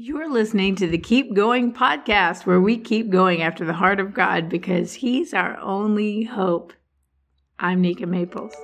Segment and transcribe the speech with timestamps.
[0.00, 4.14] You're listening to the Keep Going podcast, where we keep going after the heart of
[4.14, 6.72] God because He's our only hope.
[7.58, 8.54] I'm Nika Maples.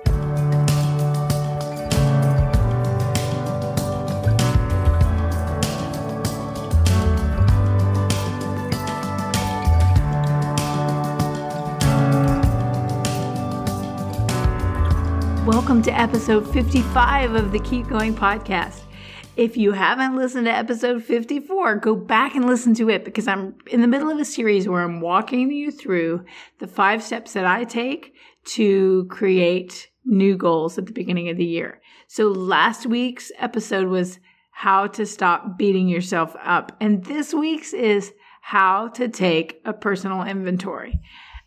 [15.45, 18.84] Welcome to episode 55 of the Keep Going podcast.
[19.35, 23.55] If you haven't listened to episode 54, go back and listen to it because I'm
[23.67, 26.23] in the middle of a series where I'm walking you through
[26.59, 31.43] the five steps that I take to create new goals at the beginning of the
[31.43, 31.81] year.
[32.07, 34.19] So last week's episode was
[34.51, 36.71] how to stop beating yourself up.
[36.79, 41.01] And this week's is how to take a personal inventory.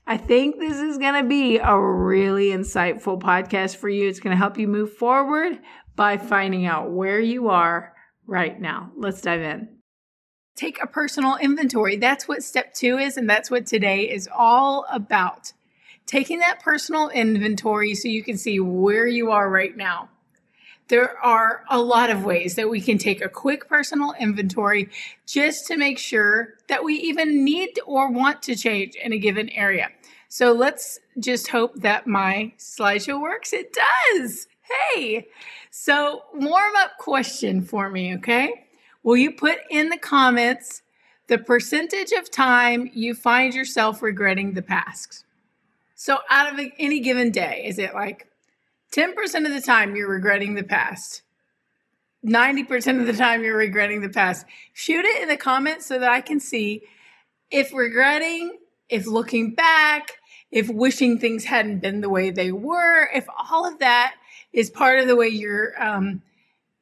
[0.06, 4.08] I think this is going to be a really insightful podcast for you.
[4.08, 5.58] It's going to help you move forward,
[5.98, 7.92] by finding out where you are
[8.28, 8.92] right now.
[8.96, 9.68] Let's dive in.
[10.54, 11.96] Take a personal inventory.
[11.96, 15.52] That's what step two is, and that's what today is all about.
[16.06, 20.08] Taking that personal inventory so you can see where you are right now.
[20.86, 24.90] There are a lot of ways that we can take a quick personal inventory
[25.26, 29.48] just to make sure that we even need or want to change in a given
[29.48, 29.88] area.
[30.28, 33.52] So let's just hope that my slideshow works.
[33.52, 33.76] It
[34.12, 34.46] does.
[34.94, 35.26] Hey,
[35.80, 38.66] so warm up question for me, okay?
[39.04, 40.82] Will you put in the comments
[41.28, 45.24] the percentage of time you find yourself regretting the past?
[45.94, 48.26] So out of any given day, is it like
[48.92, 49.14] 10%
[49.46, 51.22] of the time you're regretting the past?
[52.26, 54.46] 90% of the time you're regretting the past.
[54.72, 56.82] Shoot it in the comments so that I can see
[57.52, 60.14] if regretting, if looking back,
[60.50, 64.16] if wishing things hadn't been the way they were, if all of that
[64.58, 66.20] is part of the way you're um,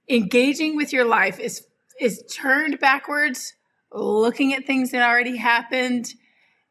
[0.09, 1.67] engaging with your life is
[2.01, 3.53] is turned backwards,
[3.93, 6.15] looking at things that already happened,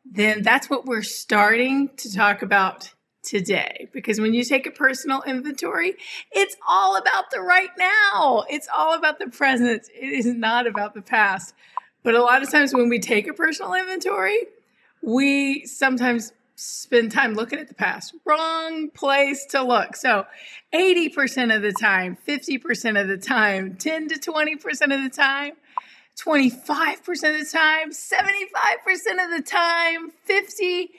[0.04, 2.92] then that's what we're starting to talk about
[3.24, 3.88] today.
[3.94, 5.96] Because when you take a personal inventory,
[6.32, 8.44] it's all about the right now.
[8.50, 9.84] It's all about the present.
[9.94, 11.54] It is not about the past.
[12.04, 14.40] But a lot of times when we take a personal inventory,
[15.04, 18.16] we sometimes spend time looking at the past.
[18.26, 19.96] Wrong place to look.
[19.96, 20.26] So
[20.74, 25.54] 80% of the time, 50% of the time, 10 to 20% of the time,
[26.18, 30.90] 25% of the time, 75% of the time, 50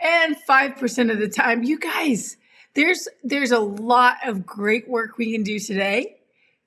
[0.00, 1.62] and 5% of the time.
[1.62, 2.36] You guys,
[2.74, 6.16] there's there's a lot of great work we can do today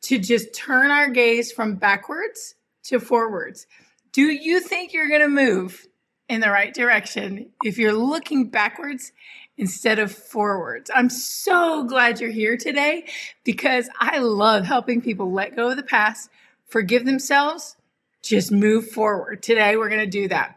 [0.01, 3.67] to just turn our gaze from backwards to forwards.
[4.11, 5.85] Do you think you're going to move
[6.29, 9.11] in the right direction if you're looking backwards
[9.57, 10.89] instead of forwards.
[10.93, 13.05] I'm so glad you're here today
[13.43, 16.29] because I love helping people let go of the past,
[16.67, 17.75] forgive themselves,
[18.21, 19.41] just move forward.
[19.41, 20.55] Today, we're going to do that.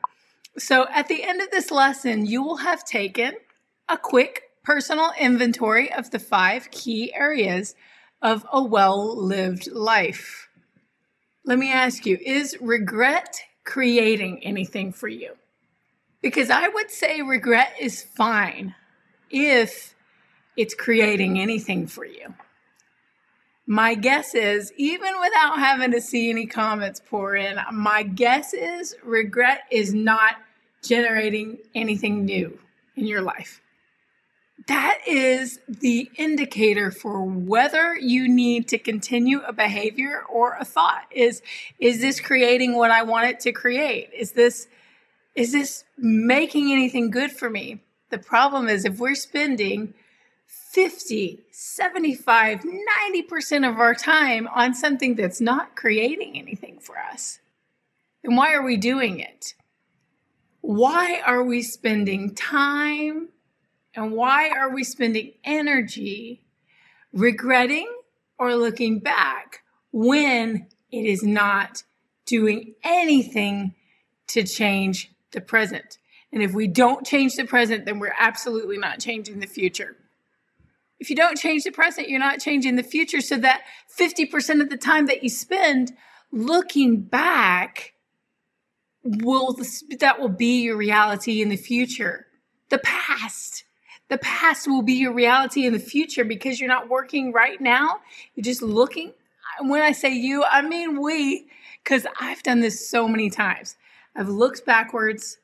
[0.58, 3.34] So, at the end of this lesson, you will have taken
[3.88, 7.74] a quick personal inventory of the five key areas
[8.20, 10.48] of a well lived life.
[11.44, 15.32] Let me ask you is regret creating anything for you?
[16.22, 18.74] Because I would say regret is fine
[19.30, 19.94] if
[20.56, 22.34] it's creating anything for you.
[23.66, 28.94] My guess is, even without having to see any comments pour in, my guess is
[29.04, 30.36] regret is not
[30.82, 32.58] generating anything new
[32.96, 33.60] in your life.
[34.66, 41.04] That is the indicator for whether you need to continue a behavior or a thought.
[41.10, 41.42] Is,
[41.78, 44.10] is this creating what I want it to create?
[44.12, 44.68] Is this
[45.34, 47.80] is this making anything good for me?
[48.10, 49.94] The problem is if we're spending
[50.46, 57.40] 50, 75, 90% of our time on something that's not creating anything for us,
[58.22, 59.54] then why are we doing it?
[60.60, 63.28] Why are we spending time
[63.94, 66.44] and why are we spending energy
[67.12, 67.90] regretting
[68.38, 69.60] or looking back
[69.92, 71.82] when it is not
[72.26, 73.74] doing anything
[74.28, 75.98] to change the present.
[76.32, 79.96] And if we don't change the present, then we're absolutely not changing the future.
[80.98, 83.20] If you don't change the present, you're not changing the future.
[83.20, 83.62] So that
[83.98, 85.92] 50% of the time that you spend
[86.30, 87.94] looking back
[89.04, 89.56] will
[89.98, 92.26] that will be your reality in the future.
[92.70, 93.64] The past.
[94.08, 98.00] The past will be your reality in the future because you're not working right now.
[98.34, 99.12] You're just looking.
[99.60, 101.48] When I say you, I mean we,
[101.82, 103.76] because I've done this so many times.
[104.14, 105.38] I've looked backwards,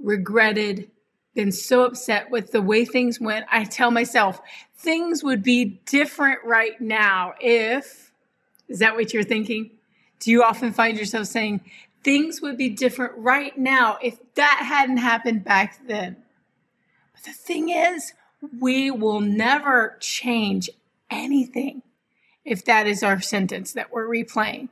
[0.00, 0.90] regretted,
[1.34, 3.46] been so upset with the way things went.
[3.50, 4.40] I tell myself
[4.76, 8.12] things would be different right now if,
[8.68, 9.70] is that what you're thinking?
[10.18, 11.60] Do you often find yourself saying,
[12.02, 16.16] things would be different right now if that hadn't happened back then?
[17.14, 18.14] But the thing is,
[18.60, 20.70] we will never change
[21.10, 21.82] anything
[22.44, 24.68] if that is our sentence that we're replaying.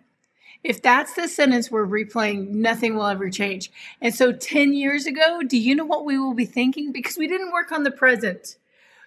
[0.67, 3.71] If that's the sentence we're replaying, nothing will ever change.
[4.01, 6.91] And so 10 years ago, do you know what we will be thinking?
[6.91, 8.57] Because we didn't work on the present.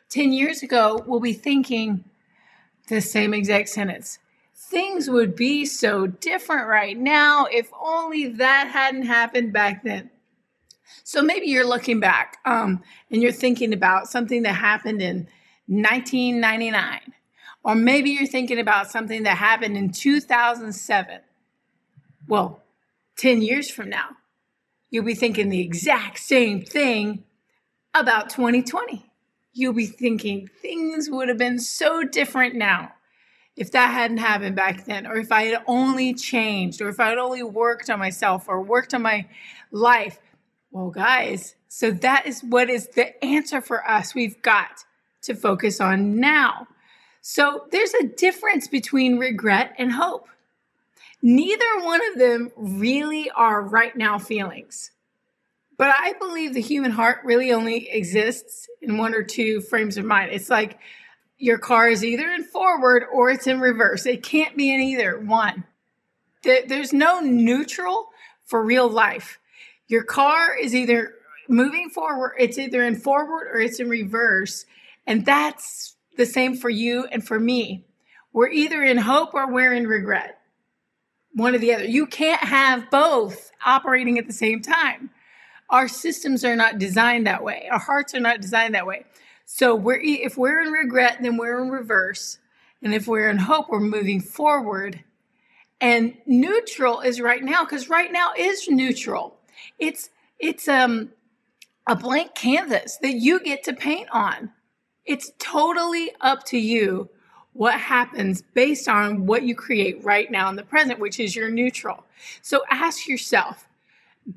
[0.08, 2.06] 10 years ago, we'll be thinking
[2.88, 4.20] the same exact sentence.
[4.56, 10.12] Things would be so different right now if only that hadn't happened back then.
[11.04, 12.82] So maybe you're looking back um,
[13.12, 15.28] and you're thinking about something that happened in
[15.68, 17.02] 1999,
[17.66, 21.20] or maybe you're thinking about something that happened in 2007.
[22.30, 22.62] Well,
[23.18, 24.10] 10 years from now,
[24.92, 27.24] you'll be thinking the exact same thing
[27.96, 29.04] about 2020.
[29.52, 32.94] You'll be thinking things would have been so different now
[33.56, 37.10] if that hadn't happened back then, or if I had only changed, or if I
[37.10, 39.28] had only worked on myself or worked on my
[39.72, 40.20] life.
[40.70, 44.14] Well, guys, so that is what is the answer for us.
[44.14, 44.86] We've got
[45.24, 46.68] to focus on now.
[47.22, 50.28] So there's a difference between regret and hope.
[51.21, 54.92] Neither one of them really are right now feelings.
[55.77, 60.06] But I believe the human heart really only exists in one or two frames of
[60.06, 60.31] mind.
[60.31, 60.80] It's like
[61.38, 64.06] your car is either in forward or it's in reverse.
[64.06, 65.63] It can't be in either one.
[66.44, 68.10] There's no neutral
[68.45, 69.39] for real life.
[69.88, 71.13] Your car is either
[71.48, 74.66] moving forward, it's either in forward or it's in reverse.
[75.07, 77.86] And that's the same for you and for me.
[78.31, 80.39] We're either in hope or we're in regret
[81.40, 81.86] one or the other.
[81.86, 85.10] You can't have both operating at the same time.
[85.70, 87.68] Our systems are not designed that way.
[87.72, 89.06] Our hearts are not designed that way.
[89.46, 92.38] So we're if we're in regret, then we're in reverse.
[92.82, 95.04] And if we're in hope, we're moving forward.
[95.82, 99.40] And neutral is right now because right now is neutral.
[99.80, 100.10] It's
[100.40, 101.10] it's um
[101.88, 104.52] a blank canvas that you get to paint on.
[105.06, 107.10] It's totally up to you
[107.60, 111.50] what happens based on what you create right now in the present, which is your
[111.50, 112.06] neutral.
[112.42, 113.68] So ask yourself,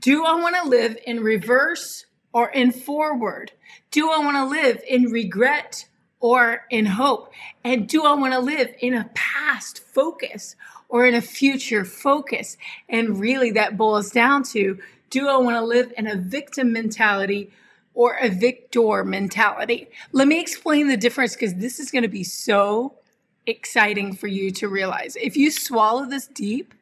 [0.00, 3.52] do I want to live in reverse or in forward?
[3.92, 5.86] Do I want to live in regret
[6.18, 7.32] or in hope?
[7.62, 10.56] And do I want to live in a past focus
[10.88, 12.56] or in a future focus?
[12.88, 14.80] And really that boils down to,
[15.10, 17.52] do I want to live in a victim mentality
[17.94, 19.90] or a victor mentality?
[20.10, 22.94] Let me explain the difference because this is going to be so
[23.46, 25.16] exciting for you to realize.
[25.16, 26.74] If you swallow this deep,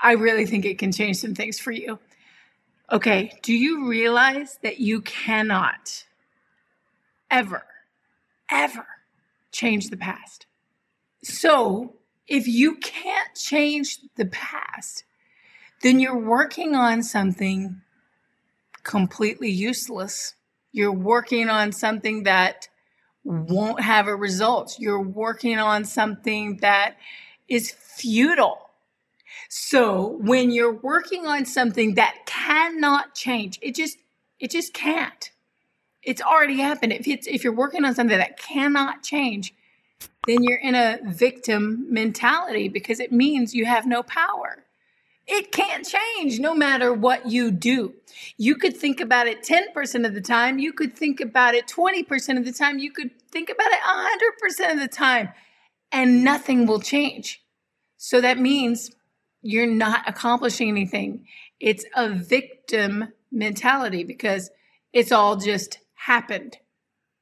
[0.00, 1.98] I really think it can change some things for you.
[2.90, 6.04] Okay, do you realize that you cannot
[7.30, 7.64] ever,
[8.50, 8.86] ever
[9.52, 10.46] change the past?
[11.22, 11.96] So,
[12.26, 15.04] if you can't change the past,
[15.82, 17.80] then you're working on something
[18.82, 20.34] completely useless.
[20.72, 22.68] You're working on something that
[23.28, 24.76] won't have a result.
[24.78, 26.96] You're working on something that
[27.46, 28.70] is futile.
[29.50, 33.98] So when you're working on something that cannot change, it just,
[34.40, 35.30] it just can't.
[36.02, 36.92] It's already happened.
[36.92, 39.54] If it's, if you're working on something that cannot change,
[40.26, 44.64] then you're in a victim mentality because it means you have no power.
[45.30, 47.94] It can't change no matter what you do.
[48.38, 50.58] You could think about it 10% of the time.
[50.58, 52.78] You could think about it 20% of the time.
[52.78, 55.28] You could think about it 100% of the time,
[55.92, 57.44] and nothing will change.
[57.98, 58.90] So that means
[59.42, 61.26] you're not accomplishing anything.
[61.60, 64.50] It's a victim mentality because
[64.94, 66.56] it's all just happened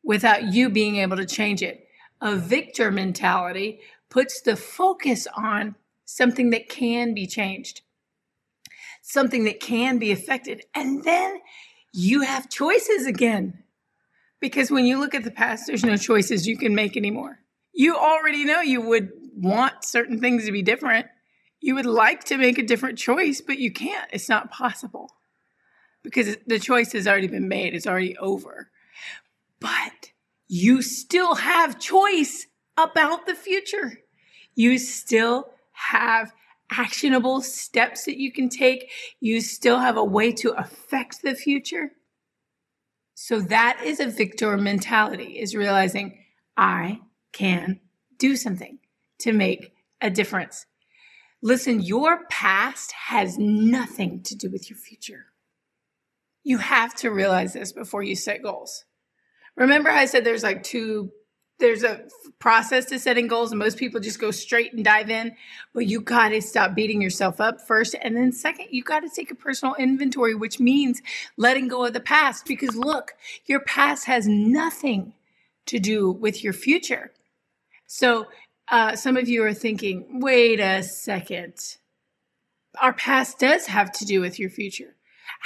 [0.04, 1.88] without you being able to change it.
[2.20, 7.82] A victor mentality puts the focus on something that can be changed
[9.06, 10.64] something that can be affected.
[10.74, 11.38] And then
[11.92, 13.62] you have choices again.
[14.40, 17.38] Because when you look at the past, there's no choices you can make anymore.
[17.72, 21.06] You already know you would want certain things to be different.
[21.60, 24.10] You would like to make a different choice, but you can't.
[24.12, 25.12] It's not possible
[26.02, 28.70] because the choice has already been made, it's already over.
[29.60, 30.10] But
[30.48, 32.46] you still have choice
[32.76, 34.00] about the future.
[34.54, 36.32] You still have
[36.70, 41.92] actionable steps that you can take, you still have a way to affect the future.
[43.14, 46.18] So that is a victor mentality is realizing
[46.56, 47.00] I
[47.32, 47.80] can
[48.18, 48.78] do something
[49.20, 50.66] to make a difference.
[51.42, 55.26] Listen, your past has nothing to do with your future.
[56.44, 58.84] You have to realize this before you set goals.
[59.56, 61.10] Remember, I said there's like two
[61.58, 62.02] there's a
[62.38, 65.34] process to setting goals and most people just go straight and dive in.
[65.72, 69.08] But you got to stop beating yourself up first and then second you got to
[69.08, 71.00] take a personal inventory which means
[71.36, 72.46] letting go of the past.
[72.46, 73.14] Because look
[73.46, 75.14] your past has nothing
[75.66, 77.12] to do with your future.
[77.86, 78.26] So
[78.68, 81.54] uh, some of you are thinking wait a second.
[82.80, 84.94] Our past does have to do with your future.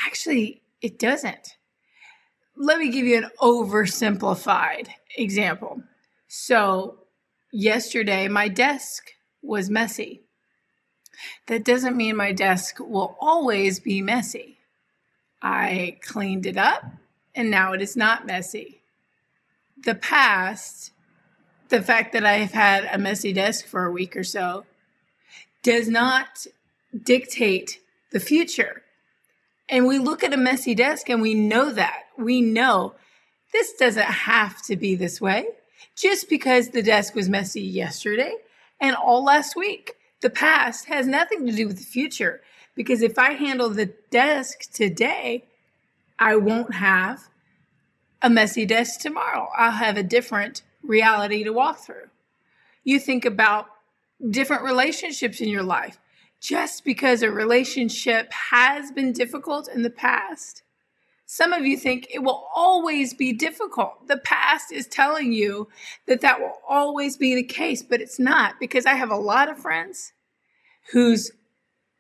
[0.07, 1.57] Actually it doesn't.
[2.57, 5.83] Let me give you an oversimplified example
[6.33, 6.99] so,
[7.51, 10.21] yesterday, my desk was messy.
[11.49, 14.59] That doesn't mean my desk will always be messy.
[15.43, 16.85] I cleaned it up
[17.35, 18.81] and now it is not messy.
[19.77, 20.93] The past,
[21.69, 24.67] the fact that I've had a messy desk for a week or so,
[25.65, 26.47] does not
[26.97, 27.81] dictate
[28.13, 28.83] the future.
[29.69, 32.05] And we look at a messy desk and we know that.
[32.17, 32.95] We know
[33.53, 35.49] this doesn't have to be this way
[36.01, 38.35] just because the desk was messy yesterday
[38.81, 39.97] and all last week.
[40.21, 42.41] The past has nothing to do with the future
[42.75, 45.45] because if I handle the desk today,
[46.19, 47.29] I won't have
[48.23, 49.49] a messy desk tomorrow.
[49.57, 52.09] I'll have a different reality to walk through.
[52.85, 53.67] You think about
[54.29, 55.99] different relationships in your life.
[56.41, 60.63] Just because a relationship has been difficult in the past
[61.33, 64.09] some of you think it will always be difficult.
[64.09, 65.69] The past is telling you
[66.07, 69.49] that that will always be the case, but it's not because I have a lot
[69.49, 70.13] of friends
[70.91, 71.31] whose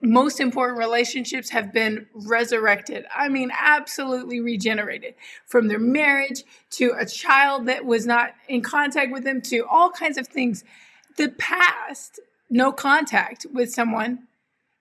[0.03, 3.07] most important relationships have been resurrected.
[3.15, 5.15] I mean, absolutely regenerated
[5.47, 9.91] from their marriage to a child that was not in contact with them to all
[9.91, 10.65] kinds of things.
[11.19, 12.19] The past,
[12.51, 14.27] no contact with someone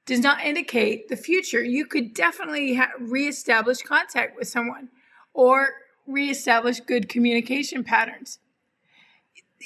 [0.09, 1.63] does not indicate the future.
[1.63, 4.89] You could definitely ha- reestablish contact with someone
[5.35, 5.69] or
[6.07, 8.39] reestablish good communication patterns.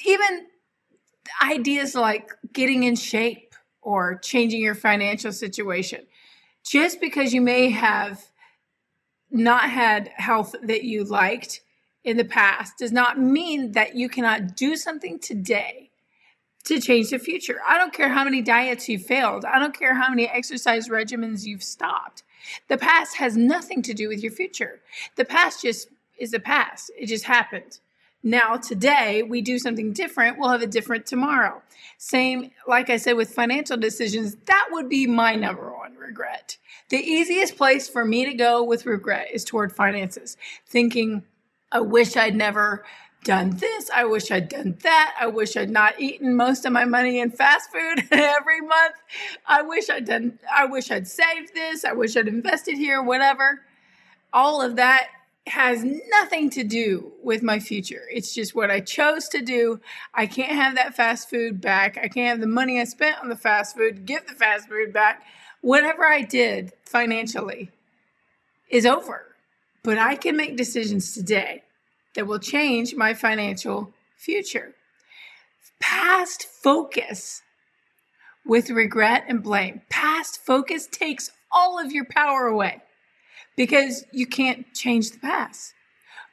[0.05, 0.47] Even
[1.41, 6.01] ideas like getting in shape or changing your financial situation.
[6.65, 8.25] Just because you may have
[9.31, 11.61] not had health that you liked
[12.03, 15.89] in the past does not mean that you cannot do something today
[16.65, 17.59] to change the future.
[17.67, 19.45] I don't care how many diets you failed.
[19.45, 22.23] I don't care how many exercise regimens you've stopped.
[22.67, 24.81] The past has nothing to do with your future.
[25.15, 26.91] The past just is the past.
[26.97, 27.79] It just happened.
[28.25, 30.39] Now, today, we do something different.
[30.39, 31.61] We'll have a different tomorrow.
[31.97, 36.57] Same, like I said, with financial decisions, that would be my number one regret.
[36.87, 41.23] The easiest place for me to go with regret is toward finances, thinking,
[41.69, 42.85] I wish I'd never
[43.23, 43.89] done this.
[43.93, 45.15] I wish I'd done that.
[45.19, 48.95] I wish I'd not eaten most of my money in fast food every month.
[49.45, 51.85] I wish I'd done, I wish I'd saved this.
[51.85, 53.61] I wish I'd invested here, whatever.
[54.31, 55.07] All of that
[55.47, 58.03] has nothing to do with my future.
[58.11, 59.81] It's just what I chose to do.
[60.13, 61.97] I can't have that fast food back.
[61.97, 64.93] I can't have the money I spent on the fast food, give the fast food
[64.93, 65.23] back.
[65.61, 67.71] Whatever I did financially
[68.69, 69.35] is over.
[69.83, 71.63] But I can make decisions today
[72.15, 74.73] that will change my financial future.
[75.79, 77.41] Past focus
[78.45, 79.81] with regret and blame.
[79.89, 82.81] Past focus takes all of your power away
[83.55, 85.73] because you can't change the past.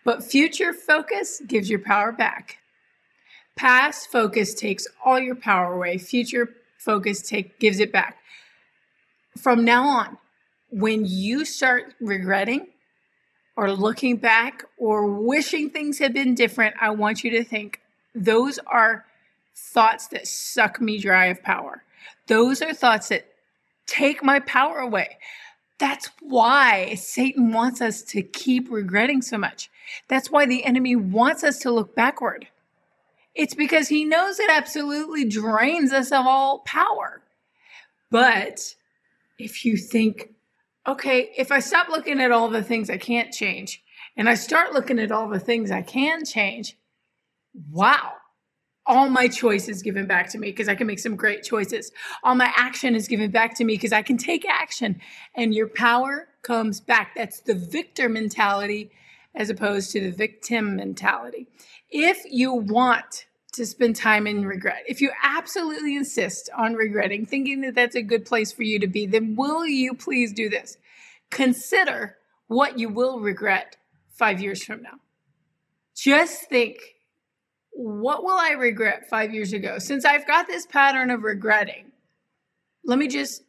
[0.04, 2.58] But future focus gives your power back.
[3.56, 5.99] Past focus takes all your power away.
[5.99, 8.16] Future focus take gives it back.
[9.37, 10.18] From now on,
[10.70, 12.68] when you start regretting,
[13.57, 17.80] or looking back or wishing things had been different, I want you to think
[18.14, 19.04] those are
[19.54, 21.83] thoughts that suck me dry of power.
[22.26, 23.26] Those are thoughts that
[23.87, 25.19] take my power away.
[25.78, 29.71] That's why Satan wants us to keep regretting so much.
[30.09, 32.49] That's why the enemy wants us to look backward.
[33.35, 37.23] It's because he knows it absolutely drains us of all power.
[38.11, 38.75] But
[39.38, 40.35] if you think
[40.87, 43.82] okay, if I stop looking at all the things I can't change
[44.16, 46.76] and I start looking at all the things I can change,
[47.70, 48.12] wow,
[48.87, 51.92] all my choice is given back to me because I can make some great choices.
[52.22, 55.00] All my action is given back to me because I can take action
[55.34, 57.14] and your power comes back.
[57.14, 58.90] That's the victor mentality
[59.34, 61.46] as opposed to the victim mentality.
[61.88, 64.85] If you want to spend time in regret.
[64.87, 68.87] If you absolutely insist on regretting, thinking that that's a good place for you to
[68.87, 70.76] be, then will you please do this?
[71.30, 72.16] Consider
[72.47, 73.76] what you will regret
[74.09, 75.00] five years from now.
[75.97, 76.78] Just think,
[77.73, 79.78] what will I regret five years ago?
[79.78, 81.92] Since I've got this pattern of regretting,
[82.85, 83.42] let me just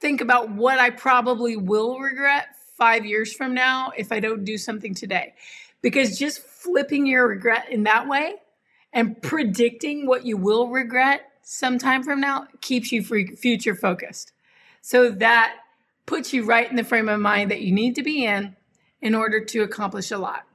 [0.00, 4.58] think about what I probably will regret five years from now if I don't do
[4.58, 5.34] something today.
[5.82, 8.34] Because just flipping your regret in that way
[8.96, 14.32] And predicting what you will regret sometime from now keeps you future focused.
[14.80, 15.56] So that
[16.06, 18.56] puts you right in the frame of mind that you need to be in
[19.02, 20.46] in order to accomplish a lot.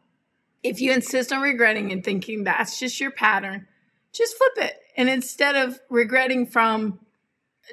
[0.63, 3.67] If you insist on regretting and thinking that's just your pattern,
[4.11, 4.77] just flip it.
[4.97, 6.97] And instead of regretting from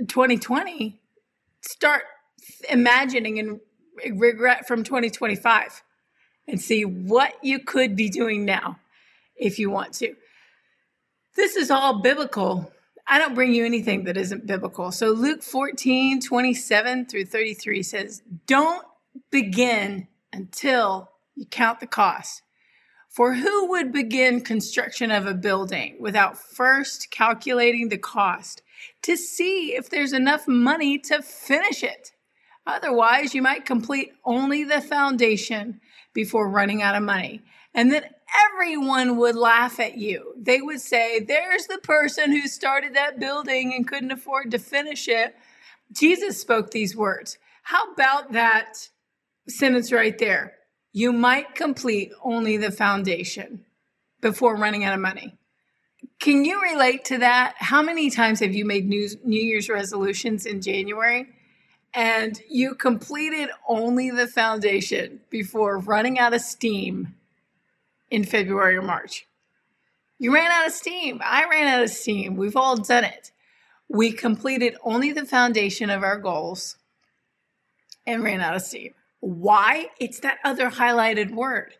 [0.06, 1.00] 2020,
[1.62, 2.02] start
[2.68, 3.60] imagining and
[4.18, 5.82] regret from 2025
[6.46, 8.78] and see what you could be doing now
[9.34, 10.14] if you want to.
[11.38, 12.72] This is all biblical.
[13.06, 14.90] I don't bring you anything that isn't biblical.
[14.90, 18.84] So Luke 14, 27 through 33 says, Don't
[19.30, 22.42] begin until you count the cost.
[23.08, 28.62] For who would begin construction of a building without first calculating the cost
[29.02, 32.10] to see if there's enough money to finish it?
[32.66, 35.80] Otherwise, you might complete only the foundation
[36.12, 37.42] before running out of money.
[37.76, 38.06] And then
[38.46, 40.34] everyone would laugh at you.
[40.36, 45.08] They would say, There's the person who started that building and couldn't afford to finish
[45.08, 45.34] it.
[45.92, 47.38] Jesus spoke these words.
[47.62, 48.88] How about that
[49.48, 50.54] sentence right there?
[50.92, 53.64] You might complete only the foundation
[54.20, 55.36] before running out of money.
[56.20, 57.54] Can you relate to that?
[57.58, 61.28] How many times have you made New, New Year's resolutions in January
[61.94, 67.14] and you completed only the foundation before running out of steam
[68.10, 69.26] in February or March?
[70.18, 71.20] You ran out of steam.
[71.24, 72.36] I ran out of steam.
[72.36, 73.30] We've all done it.
[73.88, 76.76] We completed only the foundation of our goals
[78.06, 78.94] and ran out of steam.
[79.20, 79.88] Why?
[80.00, 81.74] It's that other highlighted word.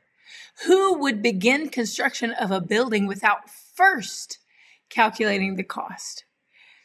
[0.67, 4.39] Who would begin construction of a building without first
[4.89, 6.25] calculating the cost?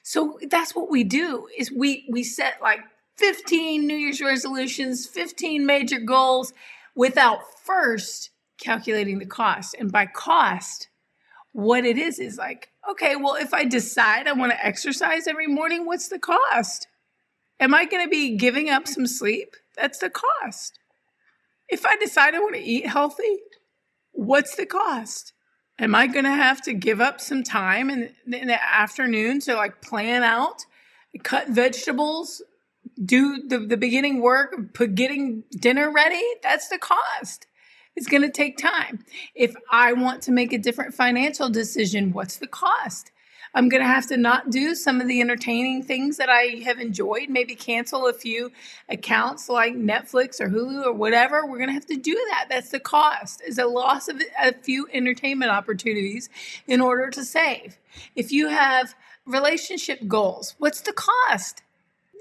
[0.03, 2.81] So that's what we do is we we set like
[3.17, 6.53] 15 New Year's resolutions, 15 major goals
[6.95, 9.75] without first calculating the cost.
[9.77, 10.89] And by cost,
[11.51, 15.47] what it is is like, okay, well, if I decide I want to exercise every
[15.47, 16.87] morning, what's the cost?
[17.59, 19.55] Am I going to be giving up some sleep?
[19.75, 20.79] That's the cost.
[21.69, 23.37] If I decide I want to eat healthy,
[24.11, 25.33] what's the cost?
[25.79, 29.55] Am I going to have to give up some time in, in the afternoon to
[29.55, 30.65] like plan out,
[31.23, 32.43] cut vegetables,
[33.03, 36.21] do the, the beginning work, put getting dinner ready?
[36.43, 37.47] That's the cost.
[37.95, 39.05] It's going to take time.
[39.35, 43.11] If I want to make a different financial decision, what's the cost?
[43.55, 46.79] I'm going to have to not do some of the entertaining things that I have
[46.79, 48.51] enjoyed, maybe cancel a few
[48.89, 51.45] accounts like Netflix or Hulu or whatever.
[51.45, 52.47] We're going to have to do that.
[52.49, 56.29] That's the cost, is a loss of a few entertainment opportunities
[56.65, 57.77] in order to save.
[58.15, 58.95] If you have
[59.27, 61.61] relationship goals, what's the cost?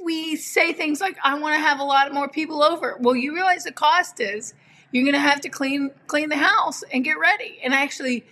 [0.05, 2.99] We say things like, I want to have a lot more people over.
[3.01, 4.53] Well, you realize the cost is
[4.93, 8.25] you're going to have to clean clean the house and get ready and actually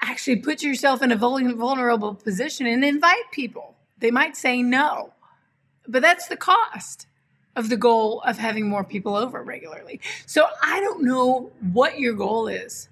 [0.00, 3.74] actually put yourself in a vulnerable position and invite people.
[3.98, 5.12] They might say no,
[5.86, 7.06] but that's the cost
[7.56, 10.00] of the goal of having more people over regularly.
[10.26, 12.88] So I don't know what your goal is.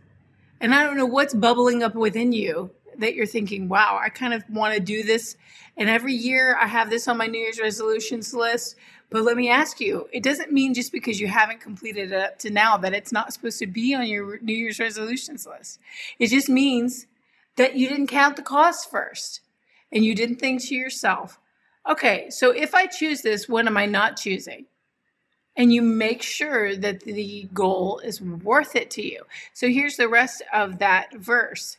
[0.60, 4.32] And I don't know what's bubbling up within you that you're thinking, wow, I kind
[4.32, 5.36] of want to do this.
[5.76, 8.76] And every year I have this on my New Year's resolutions list.
[9.12, 12.38] But let me ask you, it doesn't mean just because you haven't completed it up
[12.40, 15.78] to now that it's not supposed to be on your New Year's resolutions list.
[16.18, 17.06] It just means
[17.56, 19.40] that you didn't count the cost first
[19.92, 21.38] and you didn't think to yourself,
[21.86, 24.64] okay, so if I choose this, what am I not choosing?
[25.54, 29.24] And you make sure that the goal is worth it to you.
[29.52, 31.76] So here's the rest of that verse.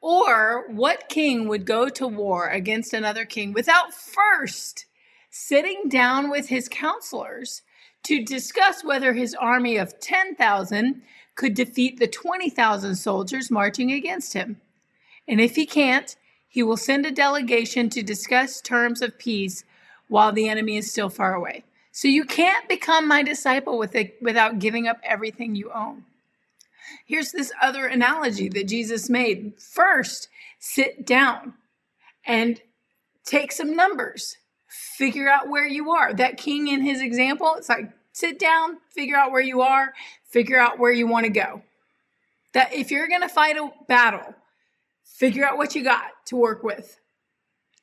[0.00, 4.86] Or what king would go to war against another king without first
[5.30, 7.62] sitting down with his counselors
[8.02, 11.02] to discuss whether his army of 10,000
[11.34, 14.60] could defeat the 20,000 soldiers marching against him.
[15.28, 16.16] And if he can't,
[16.48, 19.64] he will send a delegation to discuss terms of peace
[20.08, 21.64] while the enemy is still far away.
[21.92, 26.04] So you can't become my disciple with it without giving up everything you own.
[27.06, 29.60] Here's this other analogy that Jesus made.
[29.60, 31.54] First, sit down
[32.24, 32.60] and
[33.24, 34.36] take some numbers
[35.00, 36.12] figure out where you are.
[36.12, 40.60] That king in his example, it's like sit down, figure out where you are, figure
[40.60, 41.62] out where you want to go.
[42.52, 44.34] That if you're going to fight a battle,
[45.02, 47.00] figure out what you got to work with.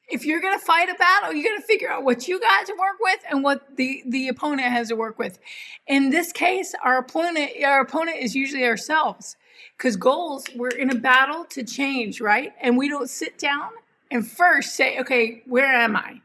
[0.07, 2.67] If you're going to fight a battle, you got to figure out what you got
[2.67, 5.39] to work with and what the, the opponent has to work with.
[5.87, 9.35] In this case, our opponent, our opponent is usually ourselves
[9.75, 12.53] because goals, we're in a battle to change, right?
[12.61, 13.71] And we don't sit down
[14.11, 16.21] and first say, okay, where am I?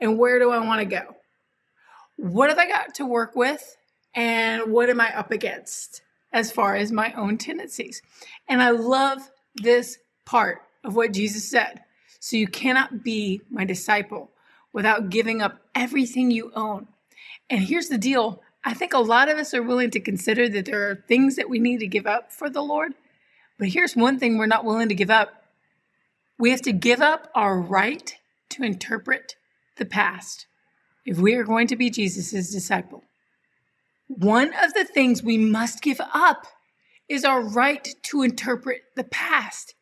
[0.00, 1.16] And where do I want to go?
[2.16, 3.76] What have I got to work with?
[4.14, 8.02] And what am I up against as far as my own tendencies?
[8.48, 11.82] And I love this part of what Jesus said.
[12.18, 14.30] So you cannot be my disciple
[14.72, 16.88] without giving up everything you own.
[17.48, 20.66] And here's the deal I think a lot of us are willing to consider that
[20.66, 22.92] there are things that we need to give up for the Lord.
[23.58, 25.40] But here's one thing we're not willing to give up
[26.38, 28.16] we have to give up our right
[28.48, 29.36] to interpret
[29.80, 30.46] the past
[31.04, 33.02] if we are going to be Jesus' disciple.
[34.06, 36.46] One of the things we must give up
[37.08, 39.74] is our right to interpret the past.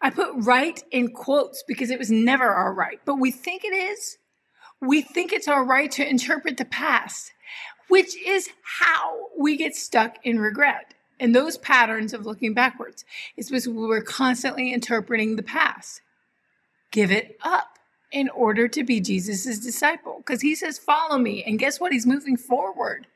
[0.00, 3.72] I put right in quotes because it was never our right, but we think it
[3.72, 4.18] is.
[4.80, 7.32] We think it's our right to interpret the past,
[7.88, 8.48] which is
[8.80, 10.94] how we get stuck in regret.
[11.20, 13.04] And those patterns of looking backwards
[13.36, 16.00] is because we're constantly interpreting the past.
[16.92, 17.77] Give it up
[18.12, 20.18] in order to be Jesus' disciple.
[20.18, 21.42] Because he says, Follow me.
[21.44, 21.92] And guess what?
[21.92, 23.06] He's moving forward.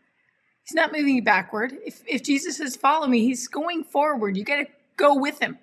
[0.64, 1.74] He's not moving backward.
[1.84, 4.36] If, if Jesus says, Follow me, he's going forward.
[4.36, 5.58] You got to go with him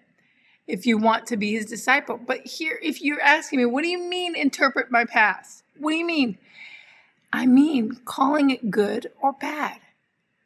[0.68, 2.18] if you want to be his disciple.
[2.18, 5.64] But here, if you're asking me, what do you mean interpret my past?
[5.78, 6.38] What do you mean?
[7.34, 9.80] I mean calling it good or bad.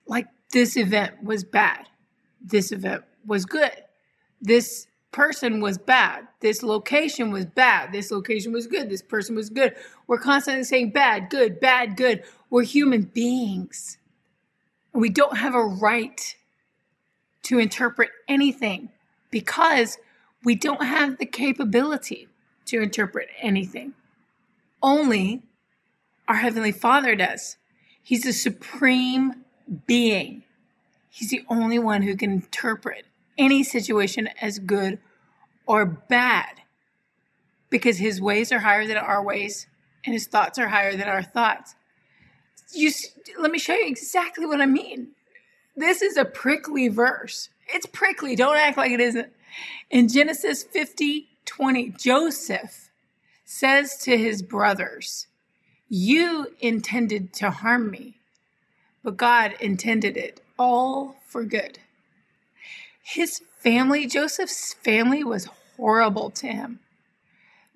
[0.08, 1.88] Like this event was bad.
[2.42, 3.72] This event was good.
[4.42, 6.28] This person was bad.
[6.42, 7.94] This location was bad.
[7.94, 8.90] This location was good.
[8.90, 9.76] This person was good.
[10.08, 12.24] We're constantly saying bad, good, bad, good.
[12.50, 13.98] We're human beings.
[14.92, 16.36] We don't have a right
[17.44, 18.90] to interpret anything
[19.32, 19.98] because
[20.44, 22.28] we don't have the capability
[22.66, 23.94] to interpret anything.
[24.82, 25.44] Only
[26.28, 27.58] our Heavenly Father does.
[28.02, 29.46] He's the supreme
[29.88, 30.44] being.
[31.10, 33.06] He's the only one who can interpret
[33.38, 35.00] any situation as good
[35.66, 36.62] or bad
[37.70, 39.68] because his ways are higher than our ways
[40.06, 41.76] and his thoughts are higher than our thoughts.
[42.72, 42.92] You
[43.40, 45.10] let me show you exactly what I mean.
[45.76, 47.50] This is a prickly verse.
[47.68, 48.36] It's prickly.
[48.36, 49.32] Don't act like it isn't.
[49.90, 52.90] In Genesis 50 20, Joseph
[53.44, 55.28] says to his brothers,
[55.90, 58.18] You intended to harm me,
[59.04, 61.80] but God intended it all for good.
[63.04, 66.80] His family, Joseph's family, was horrible to him.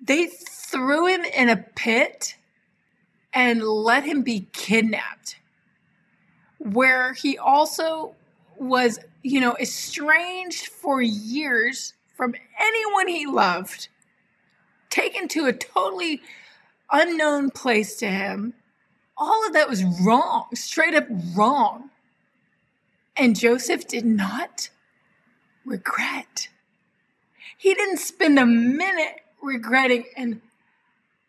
[0.00, 2.36] They threw him in a pit
[3.32, 5.36] and let him be kidnapped,
[6.58, 8.14] where he also
[8.56, 13.88] was, you know, estranged for years from anyone he loved,
[14.88, 16.22] taken to a totally
[16.90, 18.54] unknown place to him.
[19.16, 21.90] All of that was wrong, straight up wrong.
[23.16, 24.70] And Joseph did not
[25.68, 26.48] regret.
[27.56, 30.04] He didn't spend a minute regretting.
[30.16, 30.40] And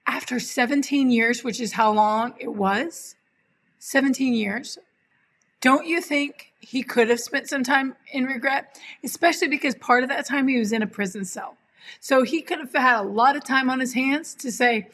[0.06, 3.16] after 17 years, which is how long it was,
[3.80, 4.78] 17 years,
[5.62, 8.80] don't you think he could have spent some time in regret?
[9.04, 11.58] Especially because part of that time he was in a prison cell.
[12.00, 14.90] So he could have had a lot of time on his hands to say,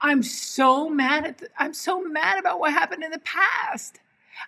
[0.00, 3.98] I'm so mad at, I'm so mad about what happened in the past.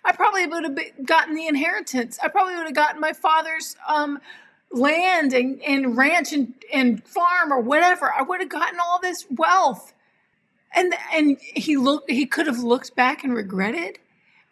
[0.03, 2.19] I probably would have gotten the inheritance.
[2.23, 4.19] I probably would have gotten my father's um,
[4.71, 8.11] land and, and ranch and, and farm or whatever.
[8.11, 9.93] I would have gotten all this wealth.
[10.73, 13.99] And and he looked he could have looked back and regretted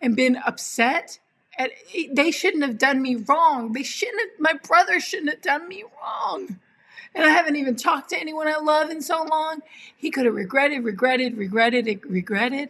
[0.01, 1.19] and been upset.
[1.57, 1.71] And
[2.11, 3.73] they shouldn't have done me wrong.
[3.73, 6.59] They shouldn't have, my brother shouldn't have done me wrong.
[7.13, 9.61] And I haven't even talked to anyone I love in so long.
[9.97, 12.69] He could have regretted, regretted, regretted, regretted.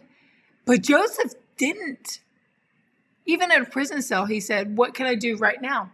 [0.64, 2.20] But Joseph didn't.
[3.30, 5.90] Even in a prison cell, he said, What can I do right now?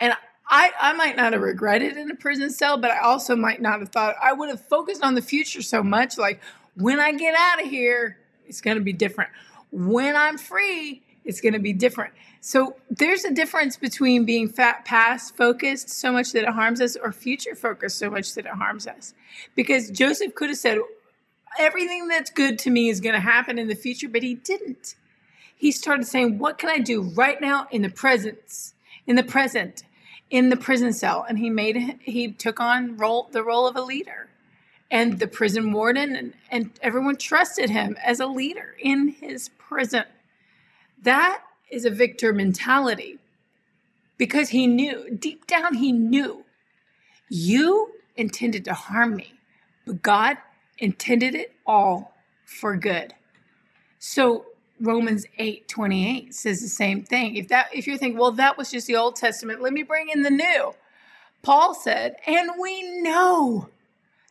[0.00, 0.12] And
[0.48, 3.78] I, I might not have regretted in a prison cell, but I also might not
[3.78, 6.18] have thought I would have focused on the future so much.
[6.18, 6.40] Like,
[6.74, 9.30] when I get out of here, it's going to be different.
[9.70, 12.12] When I'm free, it's going to be different.
[12.40, 16.96] So there's a difference between being fat past focused so much that it harms us
[16.96, 19.14] or future focused so much that it harms us.
[19.54, 20.78] Because Joseph could have said,
[21.60, 24.96] everything that's good to me is going to happen in the future, but he didn't
[25.62, 28.74] he started saying, What can I do right now in the presence,
[29.06, 29.84] in the present,
[30.28, 31.24] in the prison cell?
[31.28, 34.28] And he made he took on role the role of a leader.
[34.90, 40.02] And the prison warden and, and everyone trusted him as a leader in his prison.
[41.00, 43.20] That is a victor mentality
[44.18, 46.44] because he knew, deep down, he knew
[47.28, 49.34] you intended to harm me,
[49.86, 50.38] but God
[50.78, 53.14] intended it all for good.
[54.00, 54.46] So
[54.82, 57.36] Romans 8 28 says the same thing.
[57.36, 60.08] If that if you're thinking, well, that was just the Old Testament, let me bring
[60.08, 60.74] in the new.
[61.42, 63.68] Paul said, and we know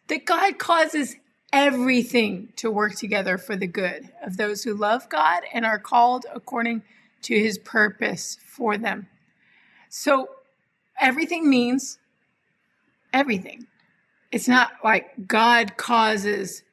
[0.08, 1.16] that God causes
[1.54, 6.26] everything to work together for the good of those who love God and are called
[6.34, 6.84] according
[7.24, 9.08] to his purpose for them.
[9.90, 10.30] So
[11.00, 11.98] everything means
[13.14, 13.68] everything.
[14.32, 16.64] It's not like God causes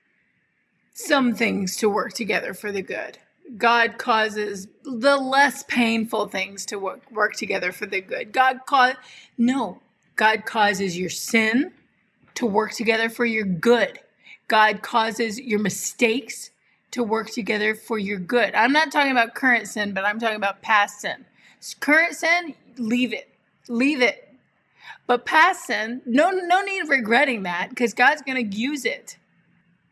[0.94, 3.18] some things to work together for the good.
[3.56, 8.32] God causes the less painful things to work, work together for the good.
[8.32, 8.94] God cause
[9.36, 9.80] no,
[10.16, 11.72] God causes your sin
[12.34, 14.00] to work together for your good.
[14.48, 16.50] God causes your mistakes
[16.90, 18.54] to work together for your good.
[18.54, 21.24] I'm not talking about current sin, but I'm talking about past sin.
[21.80, 23.28] Current sin, leave it.
[23.68, 24.28] Leave it.
[25.06, 29.16] But past sin, no no need of regretting that because God's going to use it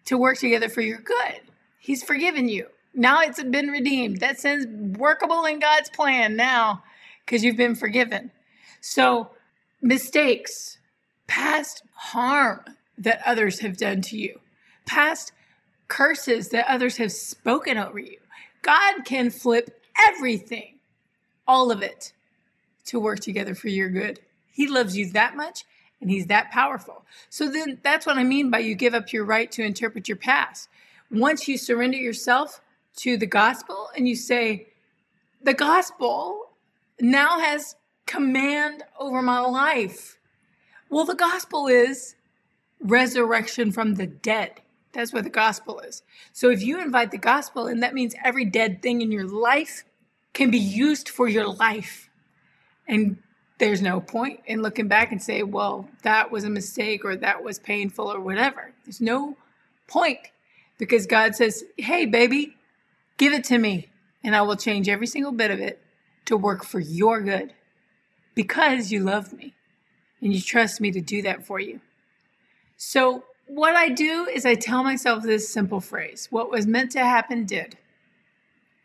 [0.06, 1.40] to work together for your good.
[1.78, 2.66] He's forgiven you.
[2.96, 4.20] Now it's been redeemed.
[4.20, 4.66] That sin's
[4.98, 6.82] workable in God's plan now
[7.24, 8.32] because you've been forgiven.
[8.80, 9.30] So,
[9.82, 10.78] mistakes,
[11.26, 12.60] past harm
[12.96, 14.40] that others have done to you,
[14.86, 15.32] past
[15.88, 18.18] curses that others have spoken over you.
[18.62, 20.78] God can flip everything,
[21.46, 22.12] all of it,
[22.86, 24.20] to work together for your good.
[24.50, 25.64] He loves you that much
[26.00, 27.04] and he's that powerful.
[27.28, 30.16] So then that's what I mean by you give up your right to interpret your
[30.16, 30.68] past.
[31.10, 32.60] Once you surrender yourself
[32.96, 34.68] to the gospel and you say,
[35.42, 36.50] the gospel
[37.00, 40.18] now has command over my life.
[40.88, 42.16] Well, the gospel is
[42.80, 44.60] resurrection from the dead.
[44.92, 46.02] That's what the gospel is.
[46.32, 49.84] So if you invite the gospel and that means every dead thing in your life
[50.32, 52.08] can be used for your life.
[52.88, 53.18] And
[53.58, 57.42] there's no point in looking back and say, well, that was a mistake or that
[57.42, 58.72] was painful or whatever.
[58.84, 59.36] There's no
[59.86, 60.20] point
[60.78, 62.55] because God says, hey, baby,
[63.16, 63.88] give it to me
[64.22, 65.80] and I will change every single bit of it
[66.26, 67.52] to work for your good
[68.34, 69.54] because you love me
[70.20, 71.80] and you trust me to do that for you.
[72.76, 77.04] So, what I do is I tell myself this simple phrase what was meant to
[77.04, 77.78] happen did.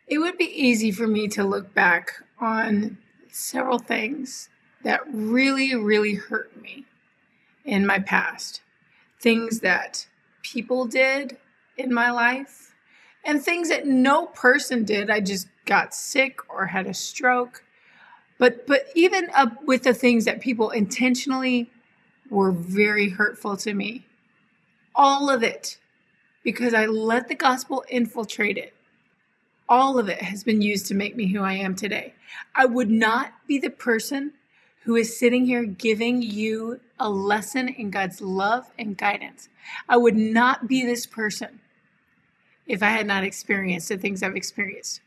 [0.06, 2.98] It would be easy for me to look back on
[3.30, 4.48] several things
[4.84, 6.84] that really, really hurt me
[7.64, 8.60] in my past.
[9.20, 10.06] Things that
[10.42, 11.38] people did
[11.76, 12.71] in my life,
[13.24, 15.10] and things that no person did.
[15.10, 17.64] I just got sick or had a stroke.
[18.38, 21.70] But but even up with the things that people intentionally
[22.30, 24.06] were very hurtful to me.
[24.94, 25.78] All of it
[26.42, 28.74] because I let the gospel infiltrate it.
[29.68, 32.14] All of it has been used to make me who I am today.
[32.54, 34.32] I would not be the person
[34.84, 39.48] who is sitting here giving you a lesson in God's love and guidance.
[39.88, 41.60] I would not be this person
[42.72, 45.02] if I had not experienced the things I've experienced.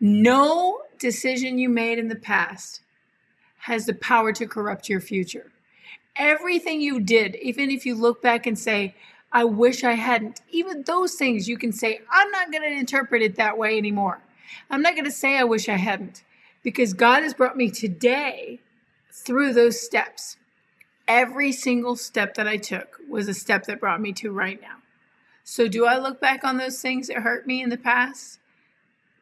[0.00, 2.80] No decision you made in the past
[3.58, 5.52] has the power to corrupt your future.
[6.16, 8.94] Everything you did, even if you look back and say,
[9.30, 13.20] I wish I hadn't, even those things you can say, I'm not going to interpret
[13.20, 14.22] it that way anymore.
[14.70, 16.24] I'm not going to say I wish I hadn't
[16.62, 18.60] because God has brought me today
[19.12, 20.38] through those steps.
[21.06, 24.76] Every single step that I took was a step that brought me to right now.
[25.50, 28.38] So, do I look back on those things that hurt me in the past?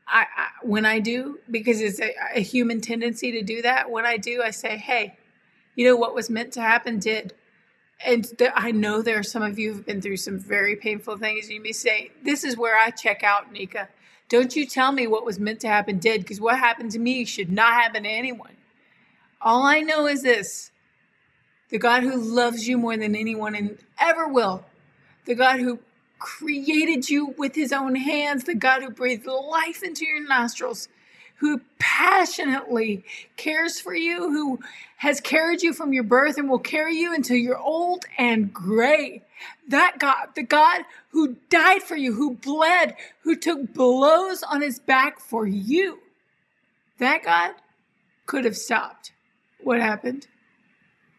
[0.08, 3.92] I, I when I do, because it's a, a human tendency to do that.
[3.92, 5.16] When I do, I say, "Hey,
[5.76, 7.32] you know what was meant to happen did."
[8.04, 11.16] And th- I know there are some of you who've been through some very painful
[11.16, 11.48] things.
[11.48, 13.88] You may say, "This is where I check out, Nika."
[14.28, 17.24] Don't you tell me what was meant to happen did, because what happened to me
[17.24, 18.56] should not happen to anyone.
[19.40, 20.72] All I know is this
[21.68, 24.64] the God who loves you more than anyone and ever will,
[25.24, 25.78] the God who
[26.18, 30.88] created you with his own hands, the God who breathed life into your nostrils,
[31.36, 33.04] who passionately
[33.36, 34.58] cares for you, who
[34.96, 39.22] has carried you from your birth and will carry you until you're old and gray.
[39.68, 44.78] That God, the God who died for you, who bled, who took blows on his
[44.78, 45.98] back for you,
[46.98, 47.52] that God
[48.24, 49.12] could have stopped
[49.62, 50.26] what happened.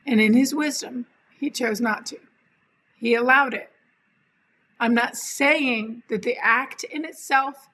[0.05, 1.05] And in his wisdom,
[1.39, 2.17] he chose not to.
[2.97, 3.69] He allowed it.
[4.79, 7.69] I'm not saying that the act in itself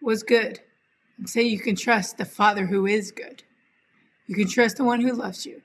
[0.00, 0.60] was good.
[1.18, 3.42] I'm saying you can trust the Father who is good.
[4.26, 5.60] You can trust the one who loves you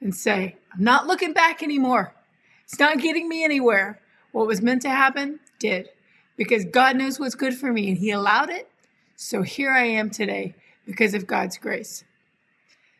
[0.00, 2.14] and say, I'm not looking back anymore.
[2.64, 4.00] It's not getting me anywhere.
[4.32, 5.88] What was meant to happen did
[6.36, 8.70] because God knows what's good for me and He allowed it.
[9.16, 10.54] So here I am today
[10.86, 12.04] because of God's grace.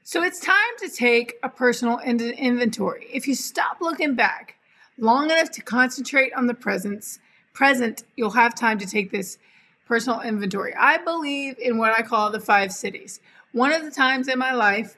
[0.02, 3.06] So it's time to take a personal inventory.
[3.12, 4.56] If you stop looking back
[5.00, 7.18] long enough to concentrate on the presence,
[7.52, 9.38] present, you'll have time to take this
[9.86, 10.74] personal inventory.
[10.78, 13.20] I believe in what I call the five cities.
[13.52, 14.96] One of the times in my life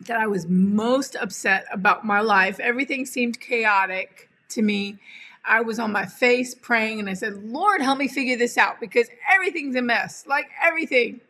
[0.00, 2.60] that I was most upset about my life.
[2.60, 4.98] Everything seemed chaotic to me.
[5.44, 8.80] I was on my face praying and I said, Lord, help me figure this out
[8.80, 11.20] because everything's a mess, like everything.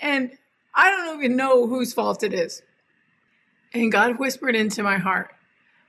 [0.00, 0.32] And
[0.74, 2.62] I don't even know whose fault it is.
[3.72, 5.34] And God whispered into my heart,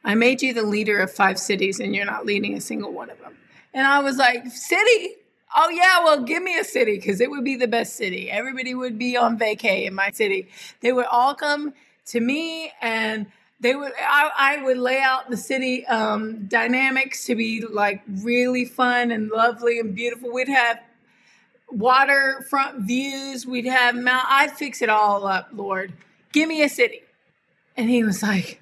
[0.04, 3.10] I made you the leader of five cities, and you're not leading a single one
[3.10, 3.38] of them.
[3.74, 5.16] And I was like, City?
[5.56, 8.30] Oh, yeah, well, give me a city because it would be the best city.
[8.30, 10.48] Everybody would be on vacay in my city.
[10.82, 11.74] They would all come
[12.10, 13.28] to me and
[13.60, 18.66] they would I, I would lay out the city um, dynamics to be like really
[18.66, 20.80] fun and lovely and beautiful we'd have
[21.70, 25.94] waterfront views we'd have mount i'd fix it all up lord
[26.32, 27.02] give me a city
[27.78, 28.60] and he was like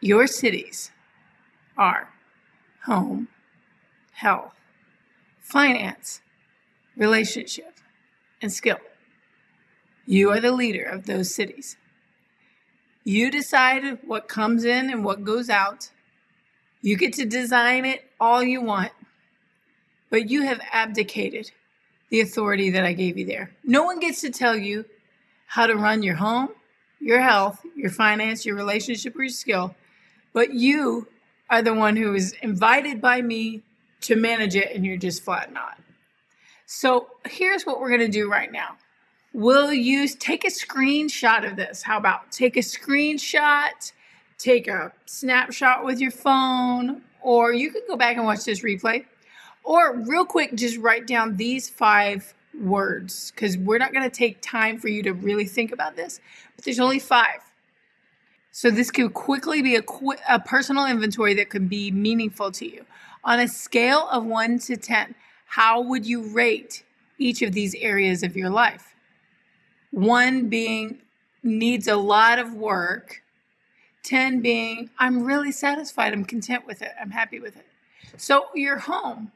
[0.00, 0.90] your cities
[1.76, 2.10] are
[2.84, 3.28] home
[4.12, 4.52] health
[5.40, 6.20] finance
[6.96, 7.74] relationship
[8.40, 8.78] and skill
[10.06, 11.76] you are the leader of those cities
[13.06, 15.92] you decide what comes in and what goes out.
[16.82, 18.90] You get to design it all you want,
[20.10, 21.52] but you have abdicated
[22.10, 23.52] the authority that I gave you there.
[23.62, 24.86] No one gets to tell you
[25.46, 26.48] how to run your home,
[26.98, 29.76] your health, your finance, your relationship, or your skill,
[30.36, 31.08] but you
[31.48, 33.62] are the one who is invited by me
[34.02, 35.78] to manage it, and you're just flat not.
[36.66, 38.76] So here's what we're going to do right now
[39.32, 41.82] we'll use take a screenshot of this.
[41.82, 43.92] How about take a screenshot,
[44.36, 49.06] take a snapshot with your phone, or you can go back and watch this replay.
[49.64, 54.42] Or real quick, just write down these five words because we're not going to take
[54.42, 56.20] time for you to really think about this,
[56.56, 57.45] but there's only five.
[58.56, 62.64] So this could quickly be a, qu- a personal inventory that could be meaningful to
[62.64, 62.86] you.
[63.22, 65.14] On a scale of one to 10,
[65.44, 66.82] how would you rate
[67.18, 68.94] each of these areas of your life?
[69.90, 71.02] One being
[71.42, 73.20] needs a lot of work.
[74.04, 77.66] 10 being I'm really satisfied, I'm content with it, I'm happy with it.
[78.16, 79.32] So your home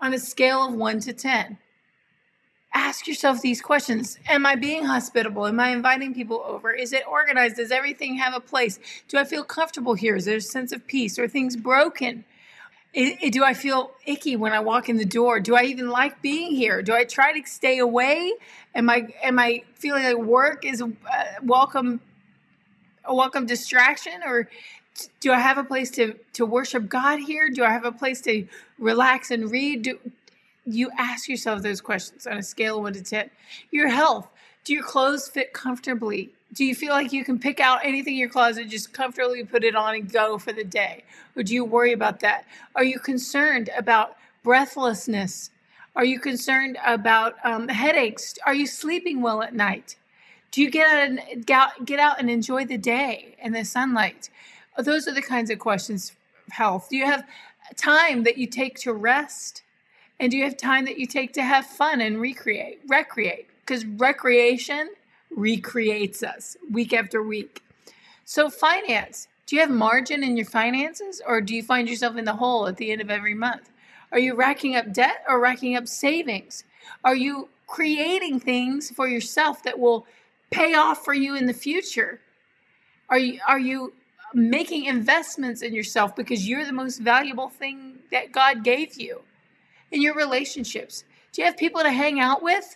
[0.00, 1.58] on a scale of 1 to 10.
[2.74, 4.18] Ask yourself these questions.
[4.28, 5.46] Am I being hospitable?
[5.46, 6.72] Am I inviting people over?
[6.72, 7.56] Is it organized?
[7.56, 8.80] Does everything have a place?
[9.06, 10.16] Do I feel comfortable here?
[10.16, 11.16] Is there a sense of peace?
[11.16, 12.24] Are things broken?
[12.92, 15.38] It, it, do I feel icky when I walk in the door?
[15.38, 16.82] Do I even like being here?
[16.82, 18.32] Do I try to stay away?
[18.74, 20.92] Am I am I feeling like work is a
[21.44, 22.00] welcome
[23.04, 24.48] a welcome distraction or
[25.20, 27.50] do I have a place to to worship God here?
[27.50, 28.46] Do I have a place to
[28.78, 29.82] relax and read?
[29.82, 29.98] Do
[30.66, 33.30] you ask yourself those questions on a scale of 1 to 10?
[33.70, 34.28] Your health.
[34.64, 36.32] Do your clothes fit comfortably?
[36.54, 39.64] do you feel like you can pick out anything in your closet, just comfortably put
[39.64, 41.02] it on and go for the day?
[41.36, 42.46] Or do you worry about that?
[42.76, 45.50] Are you concerned about breathlessness?
[45.96, 48.34] Are you concerned about um, headaches?
[48.46, 49.96] Are you sleeping well at night?
[50.52, 51.46] Do you get out and
[51.84, 54.30] get out and enjoy the day and the sunlight?
[54.78, 56.12] Those are the kinds of questions
[56.50, 56.88] health.
[56.88, 57.24] Do you have
[57.76, 59.63] time that you take to rest?
[60.20, 63.48] And do you have time that you take to have fun and recreate, recreate?
[63.60, 64.90] Because recreation
[65.30, 67.62] recreates us week after week.
[68.24, 72.24] So, finance do you have margin in your finances or do you find yourself in
[72.24, 73.70] the hole at the end of every month?
[74.10, 76.64] Are you racking up debt or racking up savings?
[77.04, 80.06] Are you creating things for yourself that will
[80.50, 82.20] pay off for you in the future?
[83.10, 83.92] Are you are you
[84.32, 89.20] making investments in yourself because you're the most valuable thing that God gave you?
[89.94, 92.74] In your relationships, do you have people to hang out with?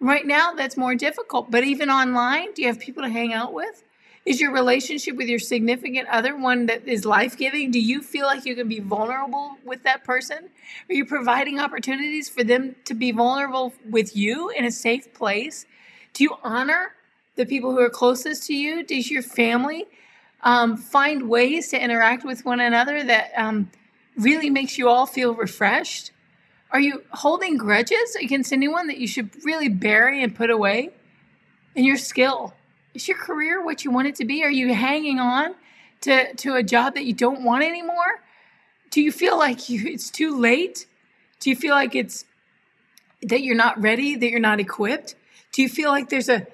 [0.00, 1.48] Right now, that's more difficult.
[1.48, 3.84] But even online, do you have people to hang out with?
[4.26, 7.70] Is your relationship with your significant other one that is life giving?
[7.70, 10.50] Do you feel like you can be vulnerable with that person?
[10.88, 15.66] Are you providing opportunities for them to be vulnerable with you in a safe place?
[16.14, 16.96] Do you honor
[17.36, 18.82] the people who are closest to you?
[18.82, 19.86] Does your family
[20.40, 23.70] um, find ways to interact with one another that um,
[24.16, 26.10] really makes you all feel refreshed?
[26.72, 30.90] Are you holding grudges against anyone that you should really bury and put away?
[31.74, 32.54] And your skill.
[32.94, 34.44] Is your career what you want it to be?
[34.44, 35.54] Are you hanging on
[36.02, 38.22] to, to a job that you don't want anymore?
[38.90, 40.86] Do you feel like you, it's too late?
[41.40, 42.24] Do you feel like it's
[43.22, 45.14] that you're not ready, that you're not equipped?
[45.52, 46.46] Do you feel like there's a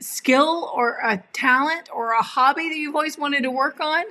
[0.00, 4.04] skill or a talent or a hobby that you've always wanted to work on?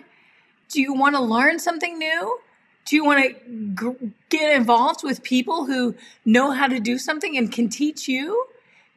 [0.70, 2.39] Do you want to learn something new?
[2.86, 7.38] Do you want to g- get involved with people who know how to do something
[7.38, 8.47] and can teach you?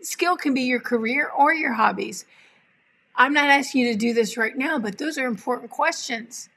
[0.01, 2.25] Skill can be your career or your hobbies.
[3.15, 6.49] I'm not asking you to do this right now, but those are important questions.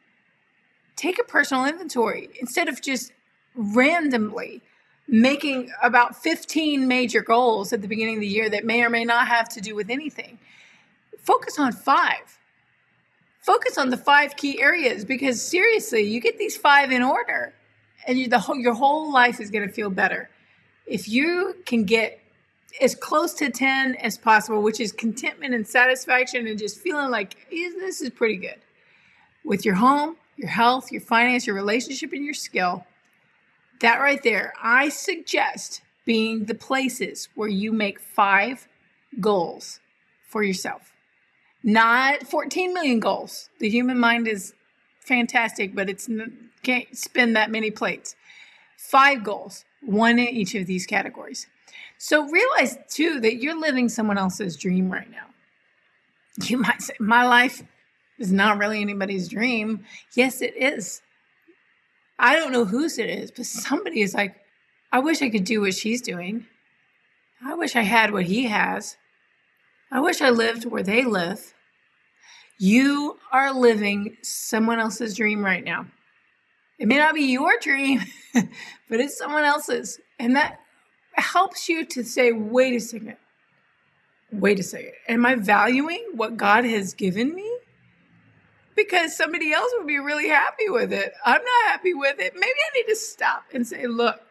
[0.95, 3.13] Take a personal inventory instead of just
[3.55, 4.61] randomly
[5.07, 9.05] making about 15 major goals at the beginning of the year that may or may
[9.05, 10.39] not have to do with anything.
[11.17, 12.38] Focus on five
[13.49, 17.51] focus on the five key areas because seriously, you get these five in order,
[18.05, 20.29] and you, the whole, your whole life is going to feel better.
[20.85, 22.19] If you can get
[22.79, 27.35] as close to 10 as possible, which is contentment and satisfaction and just feeling like
[27.49, 28.59] this is pretty good
[29.43, 32.85] with your home, your health, your finance, your relationship, and your skill.
[33.81, 38.67] That right there, I suggest being the places where you make five
[39.19, 39.79] goals
[40.27, 40.88] for yourself,
[41.63, 43.49] not 14 million goals.
[43.59, 44.53] The human mind is
[45.01, 46.09] fantastic, but it's
[46.63, 48.15] can't spin that many plates.
[48.77, 51.47] Five goals, one in each of these categories.
[51.97, 55.25] So realize too that you're living someone else's dream right now.
[56.41, 57.63] You might say, My life
[58.17, 59.85] is not really anybody's dream.
[60.15, 61.01] Yes, it is.
[62.17, 64.35] I don't know whose it is, but somebody is like,
[64.91, 66.45] I wish I could do what she's doing.
[67.43, 68.97] I wish I had what he has.
[69.91, 71.53] I wish I lived where they live.
[72.59, 75.87] You are living someone else's dream right now.
[76.77, 78.01] It may not be your dream,
[78.33, 79.99] but it's someone else's.
[80.19, 80.59] And that
[81.13, 83.17] helps you to say, wait a second.
[84.31, 84.93] Wait a second.
[85.07, 87.49] Am I valuing what God has given me?
[88.75, 91.13] Because somebody else would be really happy with it.
[91.25, 92.33] I'm not happy with it.
[92.35, 94.21] Maybe I need to stop and say, look,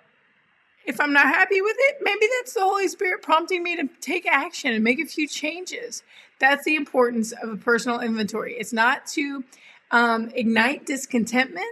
[0.88, 4.26] if I'm not happy with it, maybe that's the Holy Spirit prompting me to take
[4.26, 6.02] action and make a few changes.
[6.40, 8.54] That's the importance of a personal inventory.
[8.54, 9.44] It's not to
[9.90, 11.66] um, ignite discontentment,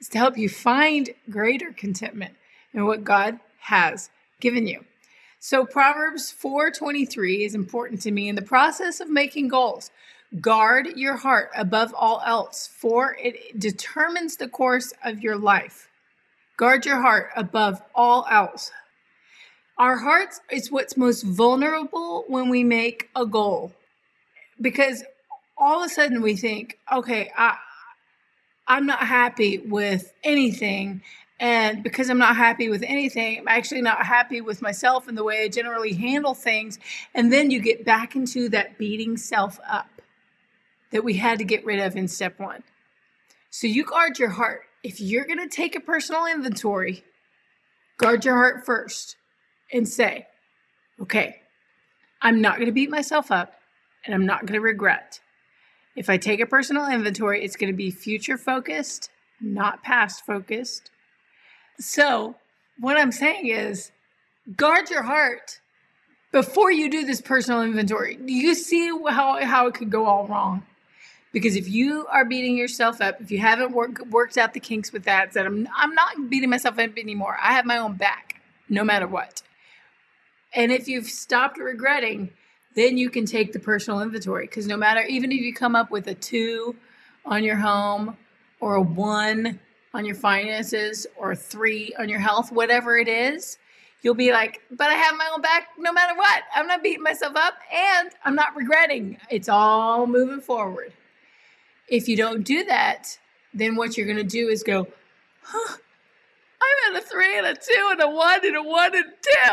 [0.00, 2.34] it's to help you find greater contentment
[2.72, 4.08] in what God has
[4.40, 4.84] given you.
[5.38, 9.90] So Proverbs 4:23 is important to me in the process of making goals.
[10.40, 15.90] Guard your heart above all else, for it determines the course of your life.
[16.62, 18.70] Guard your heart above all else.
[19.78, 23.72] Our hearts is what's most vulnerable when we make a goal.
[24.60, 25.02] Because
[25.58, 27.56] all of a sudden we think, okay, I
[28.68, 31.02] I'm not happy with anything
[31.40, 35.24] and because I'm not happy with anything, I'm actually not happy with myself and the
[35.24, 36.78] way I generally handle things.
[37.12, 39.90] And then you get back into that beating self up
[40.92, 42.62] that we had to get rid of in step one.
[43.50, 44.62] So you guard your heart.
[44.82, 47.04] If you're going to take a personal inventory,
[47.98, 49.16] guard your heart first
[49.72, 50.26] and say,
[51.00, 51.36] okay,
[52.20, 53.54] I'm not going to beat myself up
[54.04, 55.20] and I'm not going to regret.
[55.94, 59.10] If I take a personal inventory, it's going to be future focused,
[59.40, 60.90] not past focused.
[61.78, 62.36] So,
[62.78, 63.92] what I'm saying is
[64.56, 65.60] guard your heart
[66.32, 68.16] before you do this personal inventory.
[68.16, 70.64] Do you see how, how it could go all wrong?
[71.32, 74.92] Because if you are beating yourself up, if you haven't work, worked out the kinks
[74.92, 77.38] with that, said I'm, I'm not beating myself up anymore.
[77.42, 79.42] I have my own back, no matter what.
[80.54, 82.30] And if you've stopped regretting,
[82.74, 84.46] then you can take the personal inventory.
[84.46, 86.76] Because no matter, even if you come up with a two
[87.24, 88.18] on your home
[88.60, 89.58] or a one
[89.94, 93.56] on your finances or three on your health, whatever it is,
[94.02, 96.42] you'll be like, but I have my own back no matter what.
[96.54, 99.18] I'm not beating myself up and I'm not regretting.
[99.30, 100.92] It's all moving forward.
[101.92, 103.18] If you don't do that,
[103.52, 104.88] then what you're going to do is go,
[105.42, 105.76] huh,
[106.62, 109.52] I'm at a three and a two and a one and a one and two.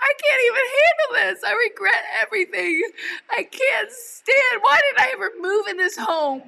[0.00, 1.44] I can't even handle this.
[1.44, 2.82] I regret everything.
[3.30, 4.62] I can't stand.
[4.62, 6.40] Why did I ever move in this home?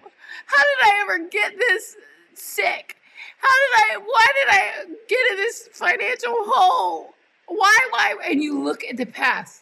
[0.47, 1.97] How did I ever get this
[2.33, 2.97] sick?
[3.41, 7.11] How did I, why did I get in this financial hole?
[7.47, 8.15] Why, why?
[8.27, 9.60] And you look at the past.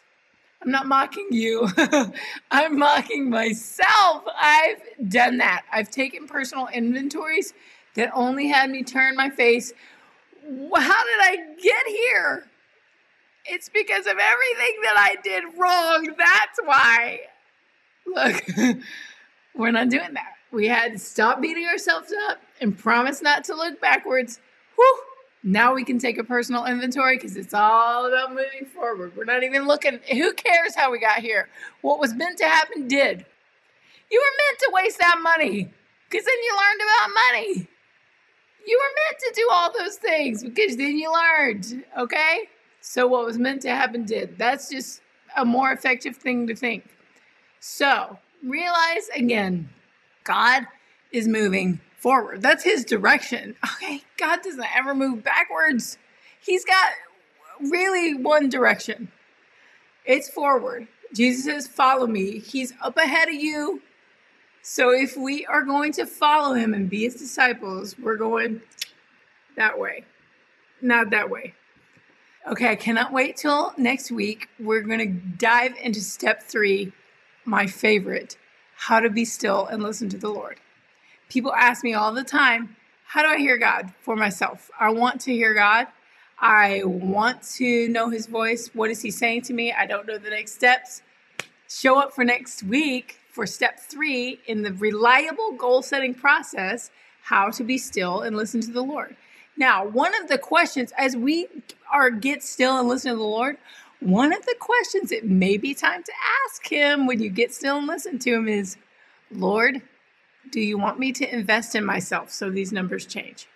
[0.61, 1.69] I'm not mocking you.
[2.51, 4.23] I'm mocking myself.
[4.39, 5.63] I've done that.
[5.71, 7.53] I've taken personal inventories
[7.95, 9.71] that only had me turn my face.
[10.43, 12.45] How did I get here?
[13.45, 16.13] It's because of everything that I did wrong.
[16.17, 17.19] That's why.
[18.05, 18.45] Look,
[19.55, 20.33] we're not doing that.
[20.51, 24.39] We had to stop beating ourselves up and promise not to look backwards.
[24.75, 24.99] Whew.
[25.43, 29.15] Now we can take a personal inventory because it's all about moving forward.
[29.15, 29.99] We're not even looking.
[30.11, 31.47] Who cares how we got here?
[31.81, 33.25] What was meant to happen did.
[34.11, 35.71] You were meant to waste that money
[36.09, 37.67] because then you learned about money.
[38.67, 41.85] You were meant to do all those things because then you learned.
[41.97, 42.49] Okay?
[42.81, 44.37] So what was meant to happen did.
[44.37, 45.01] That's just
[45.37, 46.83] a more effective thing to think.
[47.59, 49.69] So realize again
[50.23, 50.65] God
[51.11, 52.41] is moving forward.
[52.41, 53.55] That's his direction.
[53.81, 55.97] Okay, God doesn't ever move backwards.
[56.41, 56.91] He's got
[57.61, 59.09] really one direction.
[60.05, 60.87] It's forward.
[61.13, 62.39] Jesus says, Follow me.
[62.39, 63.81] He's up ahead of you.
[64.61, 68.61] So if we are going to follow him and be his disciples, we're going
[69.55, 70.03] that way,
[70.81, 71.53] not that way.
[72.47, 74.49] Okay, I cannot wait till next week.
[74.59, 76.91] We're going to dive into step three,
[77.45, 78.37] my favorite
[78.79, 80.57] how to be still and listen to the Lord.
[81.29, 82.75] People ask me all the time,
[83.05, 84.69] how do I hear God for myself?
[84.79, 85.87] I want to hear God.
[86.39, 88.69] I want to know his voice.
[88.73, 89.71] What is he saying to me?
[89.71, 91.01] I don't know the next steps.
[91.67, 96.89] Show up for next week for step three in the reliable goal setting process
[97.21, 99.15] how to be still and listen to the Lord.
[99.55, 101.47] Now, one of the questions as we
[101.91, 103.57] are get still and listen to the Lord,
[103.99, 106.11] one of the questions it may be time to
[106.45, 108.77] ask him when you get still and listen to him is,
[109.29, 109.81] Lord,
[110.51, 113.47] do you want me to invest in myself so these numbers change?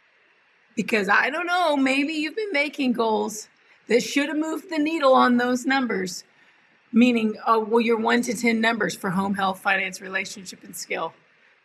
[0.76, 3.48] Because I don't know, maybe you've been making goals
[3.88, 6.24] that should have moved the needle on those numbers,
[6.92, 11.14] meaning, oh, well, your one to 10 numbers for home health, finance, relationship, and skill.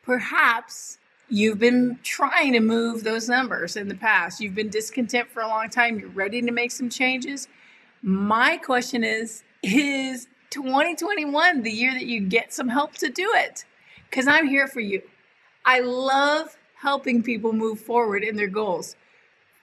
[0.03, 0.99] Perhaps
[1.29, 4.41] you've been trying to move those numbers in the past.
[4.41, 5.99] You've been discontent for a long time.
[5.99, 7.49] You're ready to make some changes.
[8.03, 13.65] My question is Is 2021 the year that you get some help to do it?
[14.09, 15.03] Because I'm here for you.
[15.71, 18.97] I love helping people move forward in their goals.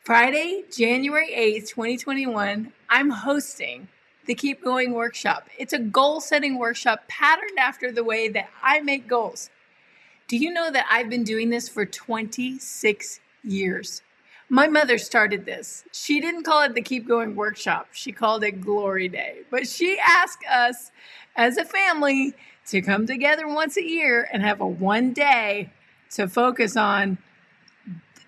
[0.03, 3.87] Friday, January 8th, 2021, I'm hosting
[4.27, 5.49] the Keep Going workshop.
[5.57, 9.49] It's a goal setting workshop patterned after the way that I make goals.
[10.27, 14.03] Do you know that I've been doing this for 26 years?
[14.47, 15.85] My mother started this.
[15.91, 19.37] She didn't call it the Keep Going workshop, she called it Glory Day.
[19.49, 20.91] But she asked us
[21.35, 22.35] as a family
[22.67, 25.71] to come together once a year and have a one day
[26.15, 27.17] to focus on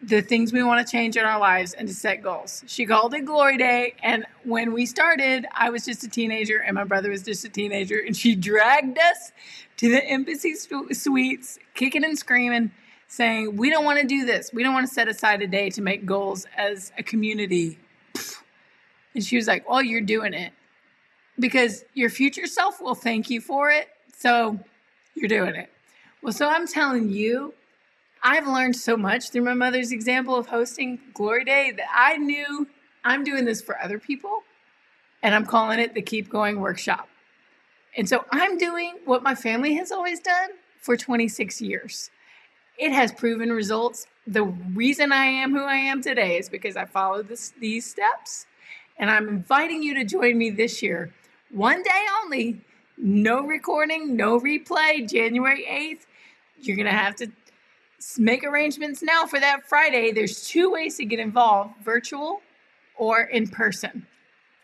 [0.02, 2.64] the things we want to change in our lives and to set goals.
[2.68, 3.96] She called it Glory Day.
[4.04, 7.50] And when we started, I was just a teenager and my brother was just a
[7.50, 8.00] teenager.
[8.00, 9.32] And she dragged us
[9.78, 12.72] to the embassy suites, kicking and screaming,
[13.08, 14.52] saying, We don't want to do this.
[14.54, 17.80] We don't want to set aside a day to make goals as a community.
[19.16, 20.54] And she was like, Well, you're doing it
[21.40, 23.88] because your future self will thank you for it.
[24.16, 24.60] So
[25.16, 25.70] you're doing it.
[26.22, 27.54] Well, so I'm telling you,
[28.30, 32.68] I've learned so much through my mother's example of hosting Glory Day that I knew
[33.06, 34.44] I'm doing this for other people
[35.24, 37.08] and I'm calling it the Keep Going Workshop.
[37.96, 40.50] And so I'm doing what my family has always done
[40.82, 42.10] for 26 years.
[42.78, 44.08] It has proven results.
[44.28, 48.46] The reason I am who I am today is because I followed this, these steps.
[49.00, 51.14] And I'm inviting you to join me this year,
[51.50, 52.60] one day only,
[52.98, 56.08] no recording, no replay, January 8th.
[56.60, 57.32] You're going to have to
[58.18, 60.12] make arrangements now for that Friday.
[60.12, 62.42] There's two ways to get involved virtual
[62.96, 64.06] or in person.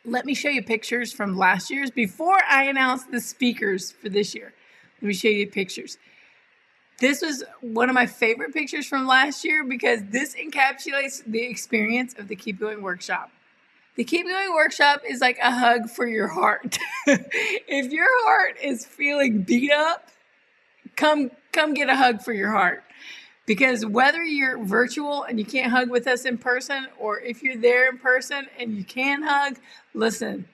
[0.05, 4.35] Let me show you pictures from last year's before I announce the speakers for this
[4.35, 4.53] year.
[5.01, 5.97] Let me show you pictures.
[6.99, 12.13] This was one of my favorite pictures from last year because this encapsulates the experience
[12.17, 13.31] of the Keep Going workshop.
[13.95, 16.77] The Keep Going workshop is like a hug for your heart.
[17.07, 20.09] if your heart is feeling beat up,
[20.95, 22.82] come come get a hug for your heart.
[23.45, 27.57] Because whether you're virtual and you can't hug with us in person, or if you're
[27.57, 29.57] there in person and you can hug,
[29.93, 30.47] listen,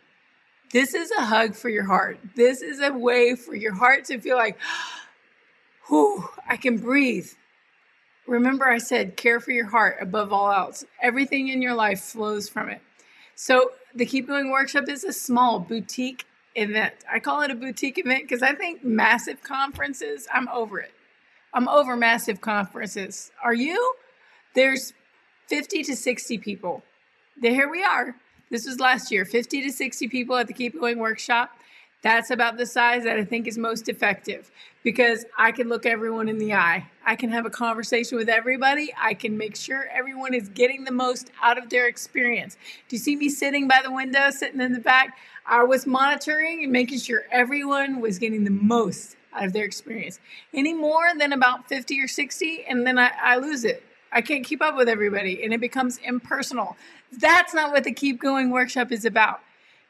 [0.72, 2.20] this is a hug for your heart.
[2.36, 4.58] This is a way for your heart to feel like,
[5.88, 7.30] whew, I can breathe.
[8.28, 10.84] Remember, I said care for your heart above all else.
[11.02, 12.82] Everything in your life flows from it.
[13.36, 16.94] So, the Keep Going Workshop is a small boutique event.
[17.12, 20.92] I call it a boutique event because I think massive conferences, I'm over it.
[21.54, 23.32] I'm over massive conferences.
[23.44, 23.96] Are you?
[24.56, 24.94] There's
[25.48, 26.84] 50 to 60 people.
[27.42, 28.16] Here we are.
[28.52, 31.52] This was last year 50 to 60 people at the Keep Going workshop.
[32.02, 34.52] That's about the size that I think is most effective
[34.84, 36.90] because I can look everyone in the eye.
[37.06, 38.94] I can have a conversation with everybody.
[38.98, 42.56] I can make sure everyone is getting the most out of their experience.
[42.88, 45.18] Do you see me sitting by the window, sitting in the back?
[45.46, 50.20] I was monitoring and making sure everyone was getting the most out of their experience.
[50.54, 53.84] Any more than about 50 or 60, and then I, I lose it.
[54.12, 56.76] I can't keep up with everybody, and it becomes impersonal.
[57.12, 59.42] That's not what the Keep Going workshop is about.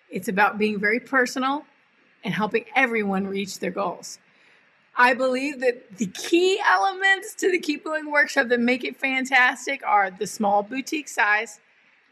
[0.09, 1.65] It's about being very personal
[2.23, 4.19] and helping everyone reach their goals.
[4.95, 9.81] I believe that the key elements to the Keep Going workshop that make it fantastic
[9.85, 11.59] are the small boutique size,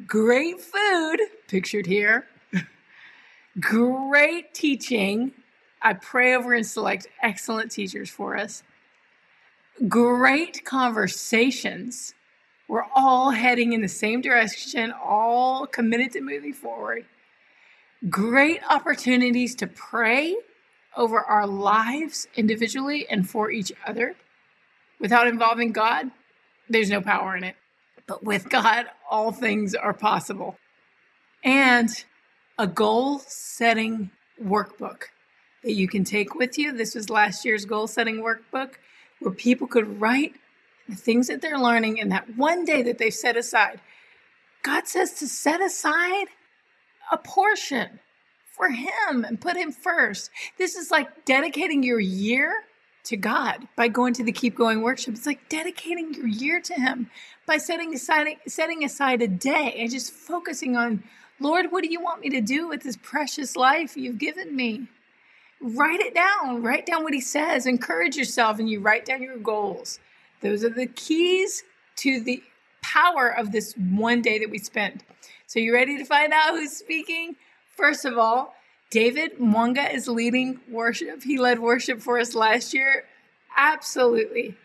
[0.06, 2.28] great food, pictured here,
[3.60, 5.34] great teaching,
[5.82, 8.64] I pray over and select excellent teachers for us.
[9.88, 12.14] Great conversations.
[12.68, 17.06] We're all heading in the same direction, all committed to moving forward.
[18.10, 20.36] Great opportunities to pray
[20.96, 24.16] over our lives individually and for each other.
[25.00, 26.10] Without involving God,
[26.70, 27.56] there's no power in it.
[28.08, 30.58] But with God, all things are possible.
[31.44, 31.90] And
[32.58, 34.10] a goal setting
[34.44, 35.04] workbook
[35.68, 36.72] that you can take with you.
[36.72, 38.76] This was last year's goal setting workbook
[39.20, 40.34] where people could write
[40.88, 43.82] the things that they're learning in that one day that they've set aside.
[44.64, 46.28] God says to set aside
[47.12, 48.00] a portion
[48.56, 50.32] for Him and put Him first.
[50.58, 52.54] This is like dedicating your year
[53.04, 55.16] to God by going to the Keep Going workshop.
[55.16, 57.10] It's like dedicating your year to Him
[57.46, 61.04] by setting aside setting aside a day and just focusing on,
[61.42, 64.88] Lord, what do you want me to do with this precious life you've given me?
[65.62, 66.62] Write it down.
[66.62, 67.66] Write down what He says.
[67.66, 70.00] Encourage yourself, and you write down your goals.
[70.42, 71.64] Those are the keys
[71.98, 72.44] to the
[72.82, 75.04] power of this one day that we spend.
[75.48, 77.36] So, you ready to find out who's speaking?
[77.76, 78.54] First of all,
[78.90, 81.24] David Mwanga is leading worship.
[81.24, 83.06] He led worship for us last year.
[83.56, 84.56] Absolutely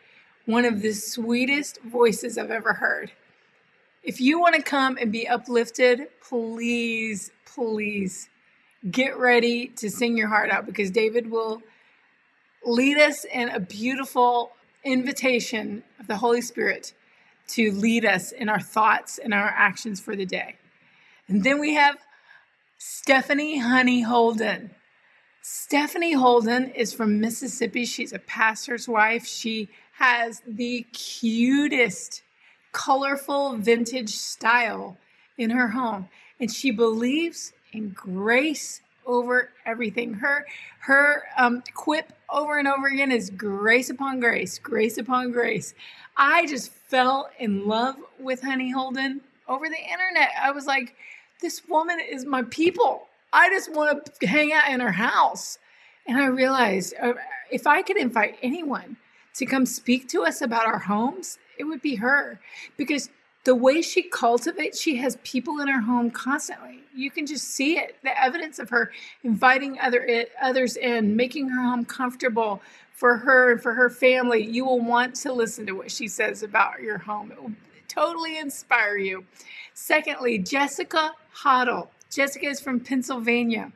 [0.46, 3.12] one of the sweetest voices I've ever heard.
[4.02, 8.28] If you want to come and be uplifted, please, please
[8.90, 11.62] get ready to sing your heart out because David will
[12.64, 14.52] lead us in a beautiful
[14.84, 16.92] invitation of the Holy Spirit
[17.48, 20.56] to lead us in our thoughts and our actions for the day.
[21.28, 21.96] And then we have
[22.78, 24.70] Stephanie Honey Holden.
[25.42, 27.84] Stephanie Holden is from Mississippi.
[27.84, 29.26] She's a pastor's wife.
[29.26, 32.22] She has the cutest,
[32.72, 34.98] colorful vintage style
[35.36, 36.08] in her home.
[36.40, 40.14] And she believes in grace over everything.
[40.14, 40.46] Her
[40.80, 45.74] her um, quip over and over again is grace upon grace, grace upon grace.
[46.16, 50.30] I just fell in love with Honey Holden over the internet.
[50.40, 50.94] I was like,
[51.40, 53.08] this woman is my people.
[53.32, 55.58] I just want to hang out in her house.
[56.06, 57.14] And I realized uh,
[57.50, 58.96] if I could invite anyone
[59.34, 62.40] to come speak to us about our homes, it would be her.
[62.76, 63.08] Because
[63.44, 66.80] the way she cultivates, she has people in her home constantly.
[66.94, 68.92] You can just see it, the evidence of her
[69.24, 72.62] inviting other others in, making her home comfortable
[72.92, 74.44] for her and for her family.
[74.44, 77.32] You will want to listen to what she says about your home.
[77.32, 77.52] It will
[77.88, 79.24] totally inspire you.
[79.74, 81.88] Secondly, Jessica Hoddle.
[82.10, 83.72] Jessica is from Pennsylvania,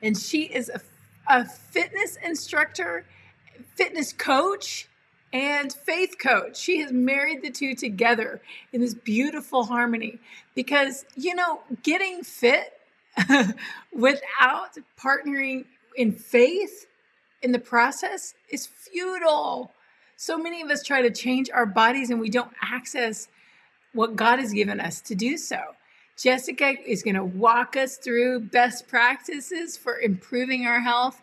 [0.00, 0.80] and she is a,
[1.28, 3.04] a fitness instructor,
[3.74, 4.88] fitness coach,
[5.32, 6.56] and faith coach.
[6.56, 8.40] She has married the two together
[8.72, 10.18] in this beautiful harmony
[10.54, 12.72] because, you know, getting fit
[13.92, 15.64] without partnering
[15.96, 16.86] in faith
[17.42, 19.72] in the process is futile.
[20.16, 23.28] So many of us try to change our bodies and we don't access
[23.92, 25.60] what God has given us to do so.
[26.16, 31.20] Jessica is going to walk us through best practices for improving our health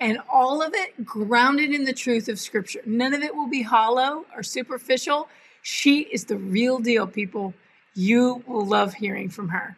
[0.00, 2.80] and all of it grounded in the truth of Scripture.
[2.84, 5.28] None of it will be hollow or superficial.
[5.62, 7.54] She is the real deal, people.
[7.94, 9.76] You will love hearing from her.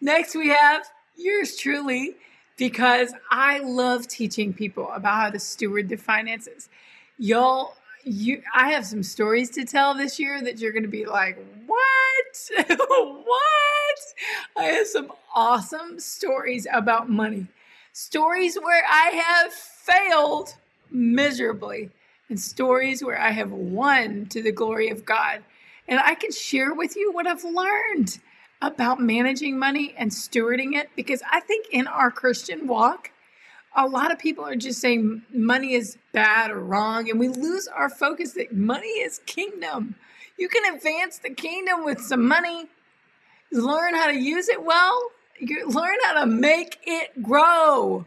[0.00, 2.14] Next, we have yours truly,
[2.56, 6.68] because I love teaching people about how to steward their finances.
[7.18, 11.06] Y'all you I have some stories to tell this year that you're going to be
[11.06, 12.68] like, "What?
[12.78, 13.98] what?"
[14.56, 17.48] I have some awesome stories about money.
[18.00, 20.54] Stories where I have failed
[20.88, 21.90] miserably
[22.28, 25.42] and stories where I have won to the glory of God.
[25.88, 28.20] And I can share with you what I've learned
[28.62, 33.10] about managing money and stewarding it because I think in our Christian walk,
[33.74, 37.66] a lot of people are just saying money is bad or wrong, and we lose
[37.66, 39.96] our focus that money is kingdom.
[40.38, 42.68] You can advance the kingdom with some money,
[43.50, 45.10] learn how to use it well,
[45.40, 48.04] you learn how to make it grow.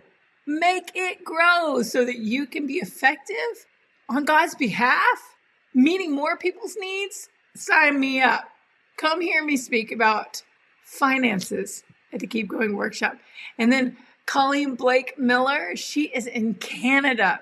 [0.48, 3.66] Make it grow so that you can be effective
[4.10, 5.38] on God's behalf,
[5.74, 7.30] meeting more people's needs.
[7.56, 8.50] Sign me up.
[8.98, 10.44] Come hear me speak about
[10.84, 13.18] finances at the Keep Going workshop.
[13.58, 15.76] And then Colleen Blake Miller.
[15.76, 17.42] She is in Canada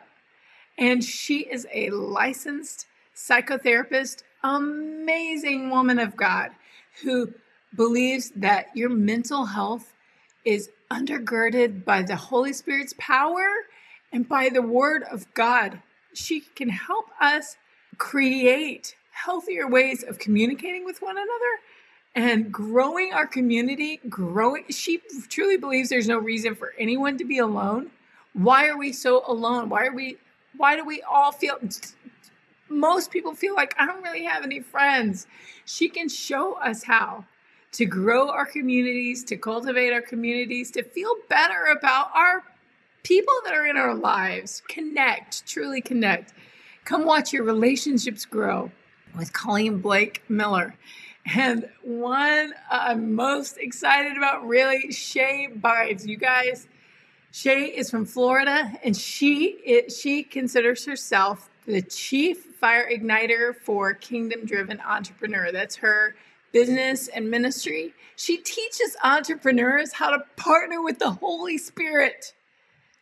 [0.78, 6.52] and she is a licensed psychotherapist, amazing woman of God
[7.04, 7.34] who
[7.76, 9.94] believes that your mental health
[10.46, 13.48] is undergirded by the Holy Spirit's power
[14.12, 15.82] and by the Word of God.
[16.14, 17.58] She can help us
[17.98, 21.60] create healthier ways of communicating with one another
[22.16, 24.64] and growing our community, growing.
[24.70, 27.92] She truly believes there's no reason for anyone to be alone.
[28.34, 29.70] Why are we so alone?
[29.70, 30.18] Why are we?
[30.58, 31.60] Why do we all feel?
[32.68, 35.28] Most people feel like I don't really have any friends.
[35.66, 37.26] She can show us how
[37.72, 42.44] to grow our communities, to cultivate our communities, to feel better about our
[43.04, 44.62] people that are in our lives.
[44.68, 46.34] Connect, truly connect.
[46.86, 48.72] Come watch your relationships grow
[49.18, 50.76] with Colleen Blake Miller.
[51.36, 56.08] And one I'm most excited about really, Shay Bynes.
[56.08, 56.68] You guys,
[57.32, 63.94] Shay is from Florida and she it, she considers herself the chief fire igniter for
[63.94, 65.52] kingdom driven entrepreneur.
[65.52, 66.16] That's her
[66.52, 67.93] business and ministry.
[68.16, 72.34] She teaches entrepreneurs how to partner with the Holy Spirit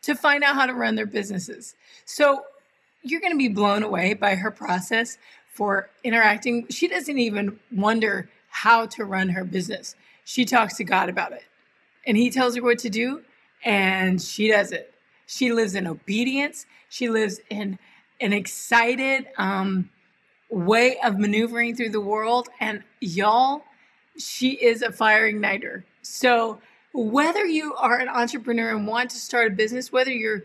[0.02, 1.74] to find out how to run their businesses.
[2.04, 2.44] So
[3.02, 5.18] you're going to be blown away by her process
[5.52, 6.68] for interacting.
[6.68, 9.94] She doesn't even wonder how to run her business.
[10.24, 11.44] She talks to God about it.
[12.06, 13.22] And he tells her what to do,
[13.64, 14.94] and she does it.
[15.26, 16.64] She lives in obedience.
[16.88, 17.78] She lives in
[18.20, 19.90] an excited um,
[20.48, 22.48] way of maneuvering through the world.
[22.60, 23.64] And y'all,
[24.16, 25.82] she is a fire igniter.
[26.02, 26.60] So,
[26.92, 30.42] whether you are an entrepreneur and want to start a business, whether you're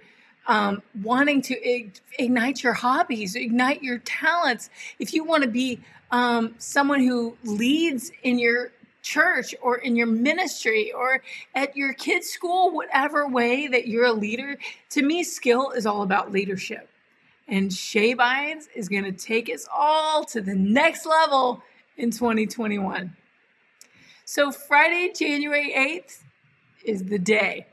[0.47, 1.89] um, wanting to
[2.19, 5.79] ignite your hobbies, ignite your talents, if you want to be
[6.11, 11.21] um, someone who leads in your church or in your ministry or
[11.55, 14.57] at your kids' school, whatever way that you're a leader,
[14.89, 16.89] to me, skill is all about leadership.
[17.53, 21.61] And Shay Bynes is going to take us all to the next level
[21.97, 23.15] in 2021.
[24.25, 26.23] So, Friday, January 8th
[26.83, 27.67] is the day.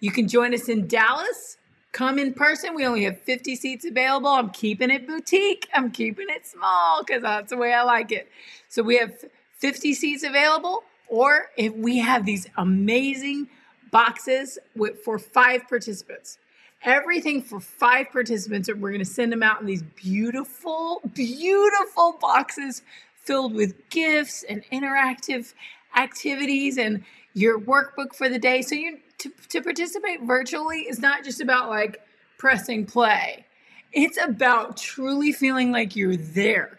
[0.00, 1.56] You can join us in Dallas.
[1.92, 2.74] Come in person.
[2.74, 4.28] We only have 50 seats available.
[4.28, 5.66] I'm keeping it boutique.
[5.72, 8.28] I'm keeping it small because that's the way I like it.
[8.68, 9.14] So, we have
[9.60, 13.48] 50 seats available, or if we have these amazing
[13.90, 16.36] boxes with, for five participants
[16.86, 18.68] everything for five participants.
[18.68, 22.82] And we're going to send them out in these beautiful, beautiful boxes
[23.16, 25.52] filled with gifts and interactive
[25.96, 28.62] activities and your workbook for the day.
[28.62, 32.00] So you to, to participate virtually is not just about like
[32.38, 33.44] pressing play.
[33.92, 36.78] It's about truly feeling like you're there.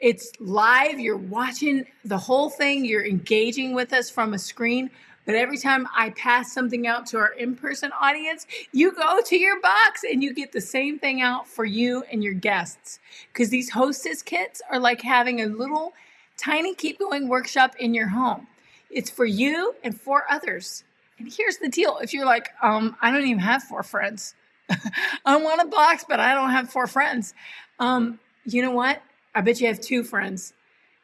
[0.00, 4.90] It's live, you're watching the whole thing, you're engaging with us from a screen,
[5.26, 9.36] but every time I pass something out to our in person audience, you go to
[9.36, 12.98] your box and you get the same thing out for you and your guests.
[13.32, 15.92] Because these hostess kits are like having a little
[16.36, 18.46] tiny keep going workshop in your home.
[18.90, 20.84] It's for you and for others.
[21.18, 24.34] And here's the deal if you're like, um, I don't even have four friends,
[25.24, 27.34] I want a box, but I don't have four friends.
[27.78, 29.02] Um, you know what?
[29.34, 30.54] I bet you have two friends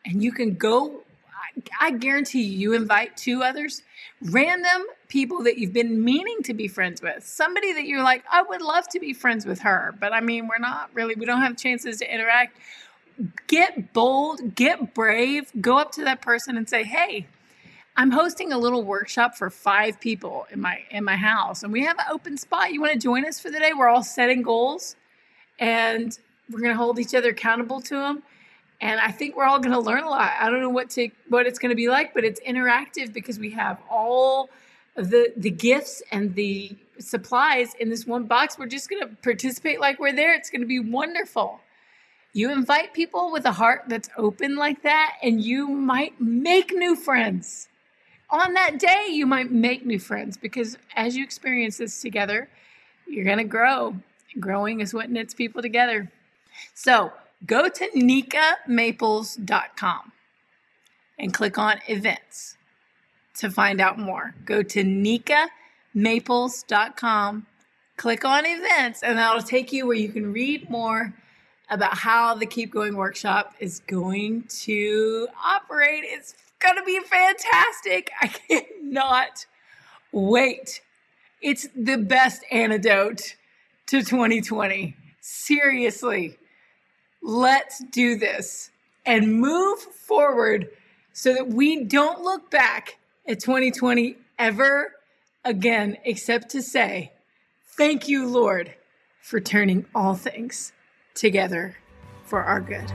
[0.05, 1.03] and you can go
[1.81, 3.83] I guarantee you, invite two others,
[4.21, 8.43] random people that you've been meaning to be friends with, somebody that you're like, I
[8.43, 11.41] would love to be friends with her, but I mean, we're not really, we don't
[11.41, 12.59] have chances to interact.
[13.47, 17.27] Get bold, get brave, go up to that person and say, Hey,
[17.97, 21.83] I'm hosting a little workshop for five people in my in my house, and we
[21.85, 22.75] have an open spot.
[22.75, 23.73] You want to join us for the day?
[23.73, 24.97] We're all setting goals,
[25.59, 26.19] and
[26.51, 28.23] we're going to hold each other accountable to them
[28.81, 30.33] and I think we're all going to learn a lot.
[30.39, 33.39] I don't know what to what it's going to be like, but it's interactive because
[33.39, 34.51] we have all
[34.95, 38.59] the the gifts and the supplies in this one box.
[38.59, 40.35] We're just going to participate like we're there.
[40.35, 41.61] It's going to be wonderful.
[42.33, 46.95] You invite people with a heart that's open like that, and you might make new
[46.95, 47.69] friends.
[48.29, 52.51] On that day, you might make new friends because as you experience this together,
[53.07, 53.97] you're going to grow.
[54.39, 56.11] Growing is what knits people together.
[56.75, 57.13] So,
[57.45, 60.13] go to nikamaples.com
[61.19, 62.57] and click on events
[63.39, 64.37] to find out more.
[64.45, 67.47] Go to nikamaples.com,
[67.97, 71.13] click on events, and that'll take you where you can read more
[71.69, 76.05] about how the Keep Going workshop is going to operate.
[76.05, 78.13] It's going to be fantastic.
[78.21, 79.47] I cannot
[80.13, 80.81] wait.
[81.43, 83.37] It's the best antidote
[83.87, 84.97] to 2020.
[85.21, 86.39] Seriously.
[87.27, 88.71] Let's do this
[89.05, 90.69] and move forward
[91.13, 94.93] so that we don't look back at 2020 ever
[95.45, 97.11] again, except to say,
[97.77, 98.77] Thank you, Lord,
[99.21, 100.73] for turning all things
[101.15, 101.75] together
[102.23, 102.89] for our good.